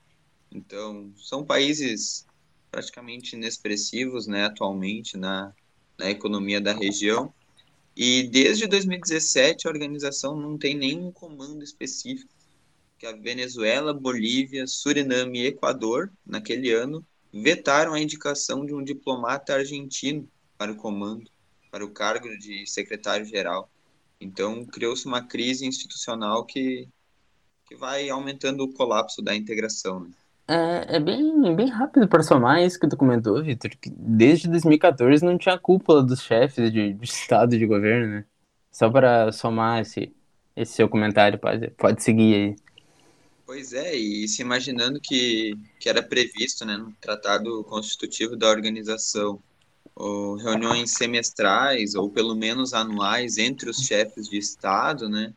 Então, 0.52 1.12
são 1.18 1.44
países 1.44 2.26
praticamente 2.72 3.36
inexpressivos 3.36 4.28
né, 4.28 4.46
atualmente 4.46 5.18
na, 5.18 5.54
na 5.98 6.10
economia 6.10 6.60
da 6.60 6.74
região. 6.74 7.34
E 7.96 8.24
desde 8.24 8.66
2017 8.66 9.68
a 9.68 9.72
organização 9.72 10.36
não 10.36 10.58
tem 10.58 10.76
nenhum 10.76 11.12
comando 11.12 11.64
específico 11.64 12.32
que 12.98 13.06
a 13.06 13.14
Venezuela, 13.14 13.94
Bolívia, 13.94 14.68
Suriname 14.68 15.40
e 15.40 15.48
Equador, 15.48 16.12
naquele 16.26 16.72
ano, 16.72 17.06
vetaram 17.34 17.94
a 17.94 18.00
indicação 18.00 18.66
de 18.66 18.74
um 18.74 18.84
diplomata 18.84 19.54
argentino 19.54 20.28
para 20.58 20.72
o 20.72 20.76
comando, 20.76 21.32
para 21.72 21.86
o 21.86 21.92
cargo 21.92 22.28
de 22.38 22.66
secretário-geral. 22.66 23.70
Então, 24.20 24.66
criou-se 24.66 25.06
uma 25.06 25.24
crise 25.24 25.66
institucional 25.66 26.46
que, 26.46 26.88
que 27.68 27.76
vai 27.76 28.10
aumentando 28.10 28.64
o 28.64 28.74
colapso 28.74 29.22
da 29.22 29.36
integração. 29.36 30.02
Né? 30.02 30.10
É, 30.48 30.98
é 30.98 31.00
bem, 31.00 31.56
bem 31.56 31.70
rápido 31.70 32.08
para 32.08 32.24
somar 32.24 32.62
isso 32.64 32.80
que 32.80 32.88
tu 32.88 32.98
comentou, 32.98 33.42
Vitor, 33.44 33.72
que 33.80 33.90
desde 33.90 34.50
2014 34.50 35.24
não 35.24 35.38
tinha 35.38 35.60
cúpula 35.60 36.04
dos 36.04 36.22
chefes 36.22 36.72
de, 36.72 36.94
de 36.94 37.06
Estado 37.06 37.56
e 37.56 37.60
de 37.60 37.66
governo, 37.66 38.16
né? 38.16 38.26
Só 38.72 38.90
para 38.90 39.32
somar 39.32 39.82
esse, 39.82 40.14
esse 40.56 40.74
seu 40.74 40.90
comentário, 40.90 41.38
pode, 41.40 41.70
pode 41.72 42.04
seguir 42.04 42.36
aí. 42.36 42.56
Pois 43.46 43.74
é, 43.74 43.96
e 43.96 44.28
se 44.28 44.42
imaginando 44.42 45.00
que, 45.00 45.56
que 45.80 45.88
era 45.90 46.04
previsto 46.04 46.66
né, 46.66 46.78
no 46.78 46.92
Tratado 46.94 47.64
Constitutivo 47.64 48.36
da 48.36 48.48
Organização 48.50 49.42
ou 50.00 50.36
reuniões 50.36 50.94
semestrais 50.94 51.94
ou 51.94 52.10
pelo 52.10 52.34
menos 52.34 52.74
anuais 52.74 53.38
entre 53.38 53.70
os 53.70 53.80
chefes 53.80 54.30
de 54.30 54.38
Estado, 54.38 55.10
né? 55.10 55.34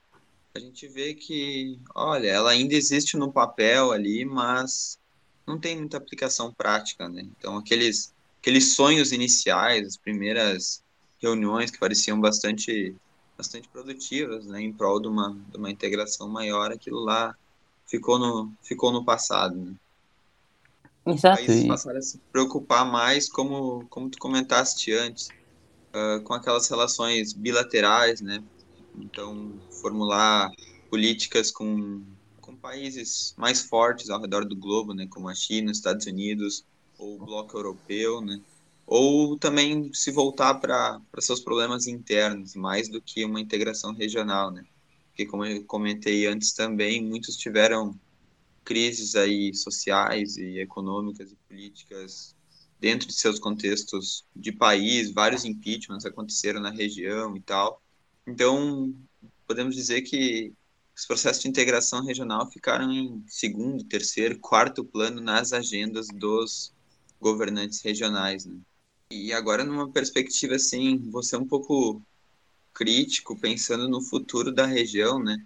A 0.54 0.60
gente 0.60 0.86
vê 0.86 1.14
que, 1.14 1.78
olha, 1.94 2.28
ela 2.28 2.50
ainda 2.50 2.74
existe 2.74 3.16
no 3.16 3.32
papel 3.32 3.90
ali, 3.90 4.24
mas 4.24 4.98
não 5.44 5.58
tem 5.58 5.76
muita 5.76 5.96
aplicação 5.96 6.54
prática, 6.54 7.08
né? 7.08 7.26
Então, 7.36 7.56
aqueles, 7.56 8.14
aqueles 8.40 8.74
sonhos 8.76 9.10
iniciais, 9.10 9.84
as 9.84 9.96
primeiras 9.96 10.82
reuniões 11.20 11.70
que 11.70 11.78
pareciam 11.78 12.20
bastante, 12.20 12.94
bastante 13.36 13.68
produtivas, 13.68 14.46
né, 14.46 14.60
em 14.60 14.72
prol 14.72 15.00
de 15.00 15.08
uma, 15.08 15.36
de 15.50 15.56
uma 15.56 15.70
integração 15.70 16.28
maior, 16.28 16.70
aquilo 16.70 17.00
lá 17.00 17.34
ficou 17.86 18.18
no, 18.18 18.52
ficou 18.62 18.92
no 18.92 19.04
passado. 19.04 19.56
Né? 19.56 19.74
Exato. 21.06 21.44
Países 21.44 21.66
passaram 21.66 21.98
a 21.98 22.02
se 22.02 22.18
preocupar 22.30 22.84
mais, 22.84 23.28
como, 23.28 23.86
como 23.88 24.08
tu 24.08 24.18
comentaste 24.18 24.92
antes, 24.92 25.28
uh, 25.94 26.22
com 26.22 26.34
aquelas 26.34 26.68
relações 26.68 27.32
bilaterais, 27.32 28.20
né? 28.20 28.42
Então, 28.96 29.52
formular 29.80 30.50
políticas 30.90 31.50
com, 31.50 32.02
com 32.40 32.54
países 32.54 33.34
mais 33.36 33.62
fortes 33.62 34.10
ao 34.10 34.20
redor 34.20 34.44
do 34.44 34.54
globo, 34.54 34.94
né? 34.94 35.06
Como 35.08 35.28
a 35.28 35.34
China, 35.34 35.72
Estados 35.72 36.06
Unidos 36.06 36.64
ou 36.98 37.16
o 37.16 37.24
bloco 37.24 37.56
europeu, 37.56 38.20
né? 38.20 38.40
Ou 38.86 39.38
também 39.38 39.92
se 39.92 40.10
voltar 40.10 40.54
para 40.54 41.00
seus 41.18 41.40
problemas 41.40 41.86
internos, 41.86 42.54
mais 42.54 42.88
do 42.88 43.00
que 43.00 43.24
uma 43.24 43.40
integração 43.40 43.94
regional, 43.94 44.50
né? 44.50 44.64
porque 45.12 45.26
como 45.26 45.44
eu 45.44 45.64
comentei 45.64 46.26
antes 46.26 46.52
também, 46.52 47.02
muitos 47.02 47.36
tiveram 47.36 47.94
crises 48.64 49.14
aí 49.14 49.54
sociais 49.54 50.36
e 50.36 50.58
econômicas 50.60 51.32
e 51.32 51.36
políticas 51.48 52.34
dentro 52.78 53.06
de 53.06 53.14
seus 53.14 53.38
contextos 53.38 54.24
de 54.34 54.50
país, 54.50 55.12
vários 55.12 55.44
impeachments 55.44 56.04
aconteceram 56.04 56.60
na 56.60 56.70
região 56.70 57.36
e 57.36 57.40
tal. 57.40 57.80
Então, 58.26 58.92
podemos 59.46 59.76
dizer 59.76 60.02
que 60.02 60.52
os 60.96 61.06
processos 61.06 61.42
de 61.42 61.48
integração 61.48 62.04
regional 62.04 62.50
ficaram 62.50 62.90
em 62.90 63.24
segundo, 63.28 63.84
terceiro, 63.84 64.38
quarto 64.38 64.84
plano 64.84 65.20
nas 65.20 65.52
agendas 65.52 66.08
dos 66.08 66.72
governantes 67.20 67.80
regionais. 67.82 68.44
Né? 68.46 68.58
E 69.12 69.32
agora, 69.32 69.64
numa 69.64 69.88
perspectiva 69.88 70.56
assim, 70.56 70.98
você 71.10 71.36
é 71.36 71.38
um 71.38 71.46
pouco 71.46 72.02
crítico, 72.74 73.38
pensando 73.38 73.88
no 73.88 74.00
futuro 74.00 74.52
da 74.52 74.66
região, 74.66 75.22
né? 75.22 75.38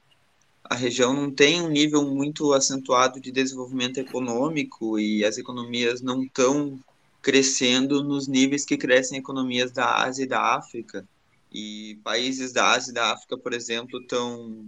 A 0.68 0.74
região 0.74 1.12
não 1.12 1.30
tem 1.30 1.62
um 1.62 1.68
nível 1.68 2.04
muito 2.04 2.52
acentuado 2.52 3.20
de 3.20 3.30
desenvolvimento 3.30 3.98
econômico 3.98 4.98
e 4.98 5.24
as 5.24 5.38
economias 5.38 6.00
não 6.00 6.24
estão 6.24 6.78
crescendo 7.22 8.02
nos 8.02 8.26
níveis 8.26 8.64
que 8.64 8.76
crescem 8.76 9.18
economias 9.18 9.70
da 9.70 10.02
Ásia 10.02 10.24
e 10.24 10.28
da 10.28 10.56
África. 10.56 11.06
E 11.52 12.00
países 12.02 12.52
da 12.52 12.70
Ásia 12.70 12.90
e 12.90 12.94
da 12.94 13.12
África, 13.12 13.38
por 13.38 13.52
exemplo, 13.52 14.00
estão 14.00 14.66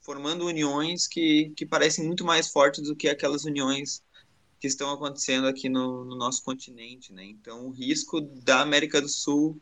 formando 0.00 0.46
uniões 0.46 1.06
que, 1.06 1.52
que 1.56 1.64
parecem 1.64 2.04
muito 2.04 2.24
mais 2.24 2.48
fortes 2.48 2.82
do 2.84 2.94
que 2.94 3.08
aquelas 3.08 3.44
uniões 3.44 4.02
que 4.60 4.66
estão 4.66 4.90
acontecendo 4.90 5.46
aqui 5.46 5.68
no, 5.68 6.04
no 6.04 6.14
nosso 6.14 6.42
continente, 6.42 7.12
né? 7.12 7.24
Então, 7.24 7.66
o 7.66 7.70
risco 7.70 8.20
da 8.20 8.60
América 8.60 9.00
do 9.00 9.08
Sul 9.08 9.60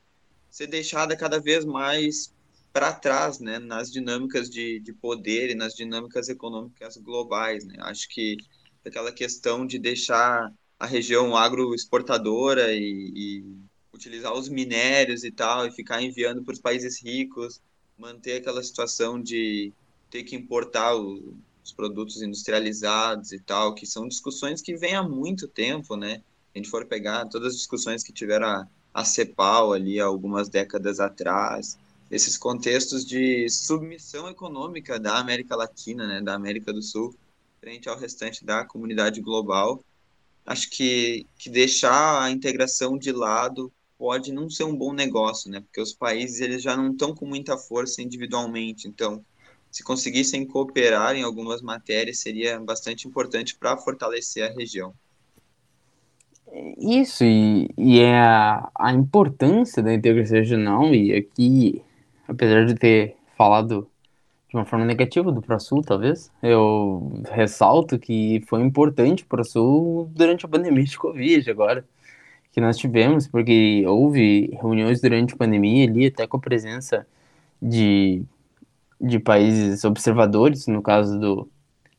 ser 0.51 0.67
deixada 0.67 1.17
cada 1.17 1.41
vez 1.41 1.65
mais 1.65 2.34
para 2.75 2.93
trás, 2.93 3.39
né, 3.39 3.61
nas 3.61 3.89
dinâmicas 3.89 4.51
de, 4.51 4.81
de 4.81 4.93
poder 4.93 5.49
e 5.49 5.55
nas 5.55 5.75
dinâmicas 5.75 6.29
econômicas 6.29 6.97
globais, 6.97 7.65
né? 7.65 7.77
Acho 7.79 8.09
que 8.09 8.37
aquela 8.85 9.13
questão 9.13 9.65
de 9.65 9.79
deixar 9.79 10.53
a 10.77 10.85
região 10.85 11.37
agroexportadora 11.37 12.73
e, 12.73 13.13
e 13.15 13.45
utilizar 13.93 14.35
os 14.35 14.49
minérios 14.49 15.23
e 15.23 15.31
tal 15.31 15.65
e 15.65 15.71
ficar 15.71 16.03
enviando 16.03 16.43
para 16.43 16.53
os 16.53 16.59
países 16.59 17.01
ricos, 17.01 17.61
manter 17.97 18.39
aquela 18.39 18.61
situação 18.61 19.23
de 19.23 19.73
ter 20.11 20.25
que 20.25 20.35
importar 20.35 20.97
o, 20.97 21.33
os 21.65 21.73
produtos 21.73 22.23
industrializados 22.23 23.31
e 23.31 23.39
tal, 23.39 23.73
que 23.77 23.87
são 23.87 24.09
discussões 24.09 24.61
que 24.61 24.77
vêm 24.77 24.97
há 24.97 25.03
muito 25.03 25.47
tempo, 25.47 25.95
né? 25.95 26.25
A 26.53 26.59
gente 26.59 26.69
for 26.69 26.85
pegar 26.87 27.27
todas 27.27 27.51
as 27.51 27.57
discussões 27.57 28.03
que 28.03 28.13
tiveram 28.13 28.49
a, 28.49 28.69
a 28.93 29.05
CEPAL 29.05 29.73
ali 29.73 30.01
algumas 30.01 30.49
décadas 30.49 30.99
atrás, 30.99 31.79
esses 32.11 32.37
contextos 32.37 33.05
de 33.05 33.49
submissão 33.49 34.29
econômica 34.29 34.99
da 34.99 35.19
América 35.19 35.57
Latina, 35.57 36.07
né, 36.07 36.21
da 36.21 36.35
América 36.35 36.73
do 36.73 36.83
Sul, 36.83 37.15
frente 37.61 37.89
ao 37.89 37.99
restante 37.99 38.45
da 38.45 38.65
comunidade 38.65 39.21
global. 39.21 39.83
Acho 40.45 40.69
que, 40.71 41.27
que 41.39 41.49
deixar 41.49 42.23
a 42.23 42.31
integração 42.31 42.99
de 42.99 43.11
lado 43.11 43.73
pode 43.97 44.33
não 44.33 44.51
ser 44.51 44.65
um 44.65 44.77
bom 44.77 44.93
negócio, 44.93 45.51
né? 45.51 45.61
Porque 45.61 45.81
os 45.81 45.95
países 45.95 46.41
eles 46.41 46.63
já 46.63 46.77
não 46.77 46.93
estão 46.93 47.15
com 47.15 47.25
muita 47.25 47.57
força 47.57 48.03
individualmente, 48.03 48.87
então 48.87 49.25
se 49.71 49.83
conseguissem 49.83 50.47
cooperar 50.47 51.17
em 51.17 51.23
algumas 51.23 51.63
matérias, 51.63 52.19
seria 52.19 52.61
bastante 52.61 53.09
importante 53.09 53.57
para 53.57 53.77
fortalecer 53.77 54.49
a 54.49 54.53
região. 54.55 54.95
Isso, 56.79 57.25
e, 57.25 57.69
e 57.77 57.99
é 57.99 58.17
a, 58.17 58.71
a 58.79 58.93
importância 58.93 59.83
da 59.83 59.93
integração 59.93 60.37
regional, 60.37 60.95
e 60.95 61.13
aqui, 61.13 61.83
apesar 62.29 62.67
de 62.67 62.75
ter 62.75 63.17
falado 63.37 63.89
de 64.49 64.57
uma 64.57 64.65
forma 64.65 64.85
negativa 64.85 65.33
do 65.33 65.43
ProSul, 65.43 65.83
talvez, 65.83 66.31
eu 66.43 67.23
ressalto 67.33 67.99
que 67.99 68.43
foi 68.47 68.63
importante 68.63 69.25
o 69.25 69.27
ProSul 69.27 70.11
durante 70.15 70.47
a 70.47 70.49
pandemia 70.49 70.85
de 70.85 70.99
Covid 70.99 71.51
agora, 71.51 71.85
que 72.53 72.61
nós 72.61 72.77
tivemos, 72.77 73.27
porque 73.27 73.85
houve 73.87 74.57
reuniões 74.61 75.01
durante 75.01 75.35
a 75.35 75.37
pandemia 75.37 75.89
ali, 75.89 76.07
até 76.07 76.27
com 76.27 76.37
a 76.37 76.41
presença 76.41 77.07
de 77.61 78.25
de 79.01 79.19
países 79.19 79.85
observadores, 79.85 80.67
no 80.67 80.83
caso 80.83 81.19
do, 81.19 81.49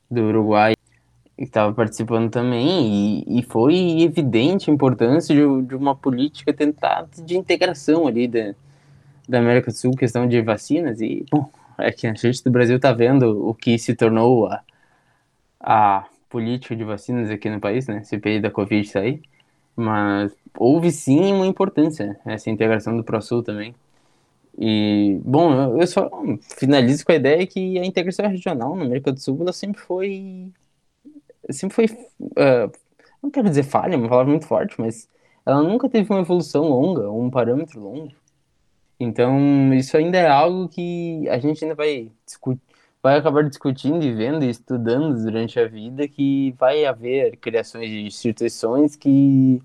do 0.10 0.22
Uruguai, 0.24 0.74
que 1.38 1.44
estava 1.44 1.74
participando 1.74 2.32
também, 2.32 3.24
e, 3.28 3.40
e 3.40 3.44
foi 3.44 4.02
evidente 4.02 4.70
a 4.70 4.74
importância 4.74 5.36
de, 5.36 5.68
de 5.68 5.76
uma 5.76 5.96
política 5.96 6.54
tentada 6.54 7.10
de 7.24 7.38
integração 7.38 8.08
ali 8.08 8.28
da, 8.28 8.56
da 9.28 9.40
América 9.40 9.72
do 9.72 9.78
Sul, 9.78 9.92
questão 9.96 10.28
de 10.28 10.42
vacinas, 10.42 11.02
e, 11.02 11.26
bom, 11.32 11.50
é 11.78 11.92
que 11.92 12.08
a 12.08 12.14
gente 12.14 12.44
do 12.44 12.52
Brasil 12.52 12.78
está 12.78 12.94
vendo 12.94 13.48
o 13.48 13.54
que 13.54 13.78
se 13.78 13.96
tornou 13.96 14.48
a, 14.48 14.64
a 15.60 16.06
política 16.30 16.76
de 16.76 16.84
vacinas 16.84 17.30
aqui 17.30 17.50
no 17.50 17.60
país, 17.60 17.88
né, 17.88 18.04
CPI 18.04 18.42
da 18.42 18.52
Covid 18.52 18.88
sair, 18.88 19.22
mas 19.76 20.36
houve 20.58 20.92
sim 20.92 21.34
uma 21.34 21.48
importância 21.48 22.20
essa 22.26 22.50
integração 22.50 22.96
do 22.96 23.04
ProSul 23.04 23.44
também. 23.44 23.76
E, 24.58 25.20
bom, 25.24 25.78
eu 25.80 25.88
só 25.88 26.10
finalizo 26.58 27.06
com 27.06 27.12
a 27.12 27.16
ideia 27.16 27.46
que 27.46 27.78
a 27.78 27.86
integração 27.86 28.28
regional 28.28 28.76
na 28.76 28.86
América 28.86 29.12
do 29.12 29.20
Sul 29.20 29.38
ela 29.42 29.52
sempre 29.52 29.82
foi. 29.82 30.50
Sempre 31.52 31.76
foi. 31.76 31.86
Uh, 32.22 32.72
não 33.22 33.30
quero 33.30 33.50
dizer 33.50 33.64
falha, 33.64 33.96
é 33.96 33.98
uma 33.98 34.08
palavra 34.08 34.32
muito 34.32 34.48
forte, 34.48 34.80
mas 34.80 35.10
ela 35.46 35.62
nunca 35.62 35.90
teve 35.90 36.10
uma 36.12 36.22
evolução 36.22 36.64
longa, 36.70 37.12
um 37.12 37.30
parâmetro 37.30 37.82
longo. 37.82 38.12
Então, 39.00 39.74
isso 39.74 39.98
ainda 39.98 40.18
é 40.18 40.28
algo 40.28 40.70
que 40.70 41.28
a 41.30 41.38
gente 41.38 41.64
ainda 41.64 41.76
vai 41.76 42.12
vai 43.04 43.20
acabar 43.20 43.44
discutindo 43.44 44.04
e 44.04 44.12
vendo 44.12 44.44
e 44.44 44.50
estudando 44.50 45.24
durante 45.24 45.60
a 45.60 45.68
vida 45.68 46.08
que 46.08 46.56
vai 46.58 46.86
haver 46.86 47.38
criações 47.38 47.88
de 47.88 48.02
instituições 48.02 48.96
que 48.96 49.62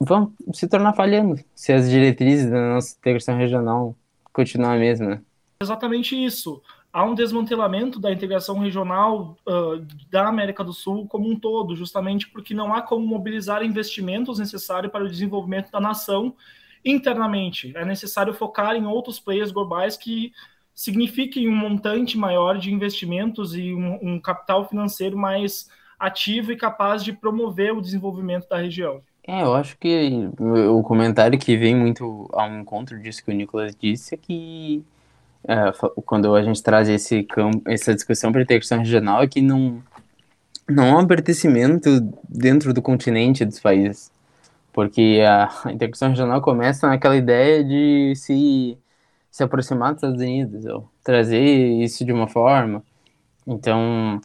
vão 0.00 0.32
se 0.52 0.66
tornar 0.66 0.92
falhando 0.92 1.38
se 1.54 1.72
as 1.72 1.88
diretrizes 1.88 2.50
da 2.50 2.74
nossa 2.74 2.96
integração 2.96 3.36
regional 3.36 3.94
continuar 4.32 4.74
a 4.74 4.78
mesma. 4.78 5.22
Exatamente 5.62 6.16
isso. 6.16 6.60
Há 6.92 7.04
um 7.04 7.14
desmantelamento 7.14 8.00
da 8.00 8.12
integração 8.12 8.58
regional 8.58 9.36
uh, 9.46 9.86
da 10.10 10.26
América 10.26 10.64
do 10.64 10.72
Sul 10.72 11.06
como 11.06 11.30
um 11.30 11.38
todo, 11.38 11.76
justamente 11.76 12.28
porque 12.28 12.52
não 12.52 12.74
há 12.74 12.82
como 12.82 13.06
mobilizar 13.06 13.64
investimentos 13.64 14.40
necessários 14.40 14.90
para 14.90 15.04
o 15.04 15.08
desenvolvimento 15.08 15.70
da 15.70 15.80
nação 15.80 16.34
internamente. 16.84 17.72
É 17.76 17.84
necessário 17.84 18.34
focar 18.34 18.74
em 18.74 18.86
outros 18.86 19.20
players 19.20 19.52
globais 19.52 19.96
que 19.96 20.32
signifiquem 20.74 21.48
um 21.48 21.54
montante 21.54 22.16
maior 22.16 22.58
de 22.58 22.72
investimentos 22.72 23.54
e 23.54 23.74
um, 23.74 23.98
um 24.14 24.20
capital 24.20 24.68
financeiro 24.68 25.16
mais 25.16 25.68
ativo 25.98 26.50
e 26.50 26.56
capaz 26.56 27.04
de 27.04 27.12
promover 27.12 27.72
o 27.72 27.80
desenvolvimento 27.80 28.48
da 28.48 28.56
região. 28.56 29.02
É, 29.26 29.42
eu 29.42 29.54
acho 29.54 29.78
que 29.78 30.28
o 30.40 30.82
comentário 30.82 31.38
que 31.38 31.56
vem 31.56 31.76
muito 31.76 32.28
ao 32.32 32.52
encontro 32.52 33.00
disso 33.00 33.24
que 33.24 33.30
o 33.30 33.34
Nicolas 33.34 33.74
disse 33.76 34.14
é 34.14 34.18
que 34.18 34.84
é, 35.46 35.72
quando 36.04 36.34
a 36.34 36.42
gente 36.42 36.62
traz 36.62 36.88
esse 36.88 37.22
campo, 37.24 37.62
essa 37.66 37.94
discussão 37.94 38.32
para 38.32 38.42
integração 38.42 38.78
regional 38.78 39.22
é 39.22 39.28
que 39.28 39.40
não, 39.40 39.82
não 40.68 40.96
há 40.96 41.00
um 41.00 41.06
pertencimento 41.06 42.00
dentro 42.28 42.72
do 42.72 42.82
continente 42.82 43.44
dos 43.44 43.60
países. 43.60 44.11
Porque 44.72 45.22
a, 45.26 45.48
a 45.64 45.72
integração 45.72 46.08
regional 46.08 46.40
começa 46.42 46.88
naquela 46.88 47.16
ideia 47.16 47.62
de 47.64 48.14
se, 48.16 48.78
se 49.30 49.42
aproximar 49.42 49.92
dos 49.92 50.02
Estados 50.02 50.20
Unidos, 50.20 50.66
ou 50.66 50.88
trazer 51.04 51.42
isso 51.82 52.04
de 52.04 52.12
uma 52.12 52.28
forma. 52.28 52.82
Então, 53.46 54.20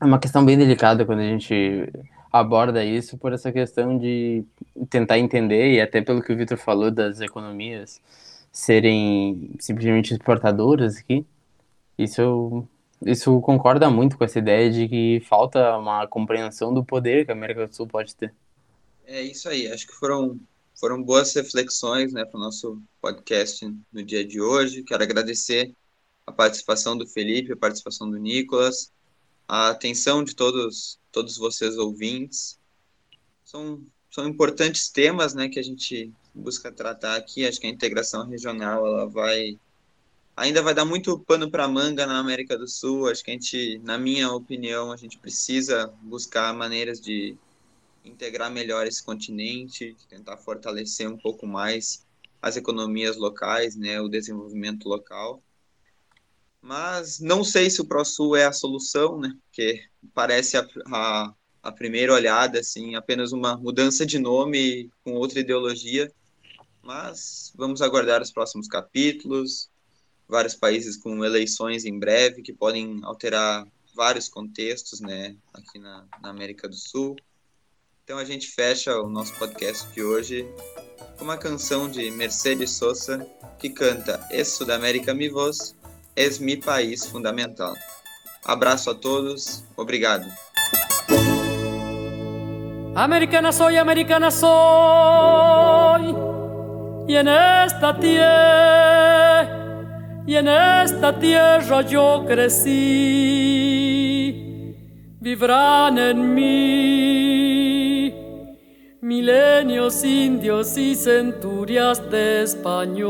é 0.00 0.04
uma 0.04 0.18
questão 0.18 0.44
bem 0.44 0.56
delicada 0.58 1.04
quando 1.04 1.20
a 1.20 1.24
gente 1.24 1.90
aborda 2.32 2.84
isso 2.84 3.18
por 3.18 3.32
essa 3.32 3.52
questão 3.52 3.98
de 3.98 4.44
tentar 4.90 5.18
entender, 5.18 5.74
e 5.74 5.80
até 5.80 6.00
pelo 6.02 6.22
que 6.22 6.32
o 6.32 6.36
Vitor 6.36 6.58
falou 6.58 6.90
das 6.90 7.20
economias 7.20 8.00
serem 8.52 9.52
simplesmente 9.58 10.12
exportadoras 10.12 10.98
aqui, 10.98 11.26
isso, 11.98 12.66
isso 13.04 13.40
concorda 13.40 13.90
muito 13.90 14.16
com 14.18 14.24
essa 14.24 14.38
ideia 14.38 14.70
de 14.70 14.88
que 14.88 15.20
falta 15.28 15.76
uma 15.78 16.06
compreensão 16.06 16.72
do 16.74 16.84
poder 16.84 17.24
que 17.24 17.32
a 17.32 17.34
América 17.34 17.66
do 17.66 17.74
Sul 17.74 17.86
pode 17.88 18.14
ter. 18.16 18.34
É 19.10 19.22
isso 19.22 19.48
aí, 19.48 19.66
acho 19.72 19.86
que 19.86 19.94
foram, 19.94 20.38
foram 20.78 21.02
boas 21.02 21.34
reflexões 21.34 22.12
né, 22.12 22.26
para 22.26 22.36
o 22.36 22.42
nosso 22.42 22.78
podcast 23.00 23.66
no 23.90 24.04
dia 24.04 24.22
de 24.22 24.38
hoje. 24.38 24.82
Quero 24.82 25.02
agradecer 25.02 25.74
a 26.26 26.30
participação 26.30 26.94
do 26.94 27.06
Felipe, 27.06 27.50
a 27.50 27.56
participação 27.56 28.10
do 28.10 28.18
Nicolas, 28.18 28.92
a 29.48 29.70
atenção 29.70 30.22
de 30.22 30.36
todos 30.36 31.00
todos 31.10 31.38
vocês 31.38 31.78
ouvintes. 31.78 32.58
São, 33.46 33.82
são 34.10 34.28
importantes 34.28 34.90
temas 34.90 35.32
né, 35.32 35.48
que 35.48 35.58
a 35.58 35.64
gente 35.64 36.12
busca 36.34 36.70
tratar 36.70 37.16
aqui. 37.16 37.46
Acho 37.46 37.58
que 37.58 37.66
a 37.66 37.70
integração 37.70 38.28
regional 38.28 38.86
ela 38.86 39.06
vai 39.06 39.58
ainda 40.36 40.60
vai 40.60 40.74
dar 40.74 40.84
muito 40.84 41.18
pano 41.20 41.50
para 41.50 41.66
manga 41.66 42.06
na 42.06 42.18
América 42.18 42.58
do 42.58 42.68
Sul. 42.68 43.08
Acho 43.08 43.24
que 43.24 43.30
a 43.30 43.34
gente, 43.34 43.78
na 43.78 43.96
minha 43.96 44.30
opinião, 44.30 44.92
a 44.92 44.98
gente 44.98 45.16
precisa 45.16 45.90
buscar 46.02 46.52
maneiras 46.52 47.00
de 47.00 47.38
integrar 48.08 48.50
melhor 48.50 48.86
esse 48.86 49.02
continente, 49.02 49.96
tentar 50.08 50.36
fortalecer 50.38 51.08
um 51.08 51.16
pouco 51.16 51.46
mais 51.46 52.06
as 52.40 52.56
economias 52.56 53.16
locais, 53.16 53.76
né, 53.76 54.00
o 54.00 54.08
desenvolvimento 54.08 54.88
local. 54.88 55.42
Mas 56.60 57.20
não 57.20 57.44
sei 57.44 57.70
se 57.70 57.80
o 57.80 57.84
ProSul 57.84 58.36
é 58.36 58.44
a 58.44 58.52
solução, 58.52 59.18
né? 59.18 59.32
Porque 59.44 59.84
parece 60.12 60.56
a, 60.56 60.66
a, 60.92 61.34
a 61.62 61.72
primeira 61.72 62.12
olhada, 62.12 62.58
assim, 62.60 62.94
apenas 62.96 63.32
uma 63.32 63.56
mudança 63.56 64.04
de 64.04 64.18
nome 64.18 64.90
com 65.04 65.14
outra 65.14 65.40
ideologia. 65.40 66.12
Mas 66.82 67.52
vamos 67.56 67.80
aguardar 67.80 68.20
os 68.22 68.32
próximos 68.32 68.66
capítulos. 68.66 69.70
vários 70.28 70.54
países 70.54 70.96
com 70.96 71.24
eleições 71.24 71.84
em 71.84 71.98
breve 71.98 72.42
que 72.42 72.52
podem 72.52 73.00
alterar 73.02 73.66
vários 73.94 74.28
contextos, 74.28 75.00
né, 75.00 75.36
aqui 75.52 75.78
na, 75.78 76.06
na 76.22 76.30
América 76.30 76.68
do 76.68 76.76
Sul. 76.76 77.16
Então 78.08 78.16
a 78.16 78.24
gente 78.24 78.48
fecha 78.48 78.98
o 79.02 79.10
nosso 79.10 79.34
podcast 79.34 79.86
de 79.92 80.02
hoje 80.02 80.48
com 81.18 81.24
uma 81.24 81.36
canção 81.36 81.90
de 81.90 82.10
Mercedes 82.10 82.70
Sosa 82.70 83.28
que 83.58 83.68
canta 83.68 84.26
Es 84.30 84.48
Sudamérica 84.48 85.12
mi 85.12 85.28
voz, 85.28 85.76
es 86.16 86.38
mi 86.38 86.56
país 86.56 87.04
fundamental. 87.04 87.74
Abraço 88.46 88.92
a 88.92 88.94
todos, 88.94 89.62
obrigado. 89.76 90.24
Americana 92.94 93.52
soy, 93.52 93.76
americana 93.76 94.30
soy, 94.30 96.14
y 97.06 97.14
en 97.14 97.28
esta 97.28 98.00
tierra, 98.00 99.44
y 100.26 100.34
en 100.34 100.48
esta 100.48 101.18
tierra 101.18 101.82
yo 101.82 102.24
crecí, 102.26 102.72
vivrán 105.20 105.98
en 105.98 106.34
mí 106.34 106.87
milenios 109.08 110.04
indios 110.04 110.76
y 110.76 110.94
centurias 110.94 112.10
de 112.10 112.42
español. 112.42 113.08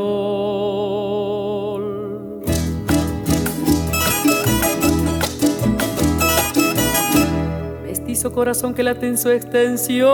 Mestizo 7.83 8.31
corazón 8.31 8.73
que 8.73 8.81
late 8.81 9.07
en 9.09 9.17
su 9.17 9.29
extensión, 9.29 10.07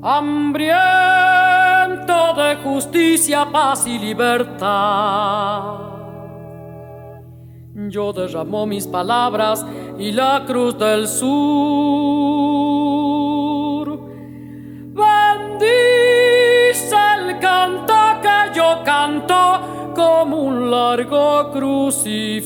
hambriento 0.00 1.14
de 2.36 2.54
justicia, 2.62 3.48
paz 3.50 3.84
y 3.88 3.98
libertad. 3.98 5.80
Yo 7.88 8.12
derramo 8.12 8.64
mis 8.66 8.86
palabras 8.86 9.66
y 10.02 10.10
la 10.10 10.44
cruz 10.44 10.76
del 10.76 11.06
sur. 11.06 11.30
Bendice 15.00 16.96
el 17.18 17.38
canto 17.38 17.94
que 18.20 18.50
yo 18.52 18.82
canto 18.84 19.92
como 19.94 20.38
un 20.38 20.70
largo 20.72 21.52
crucifijo 21.52 22.42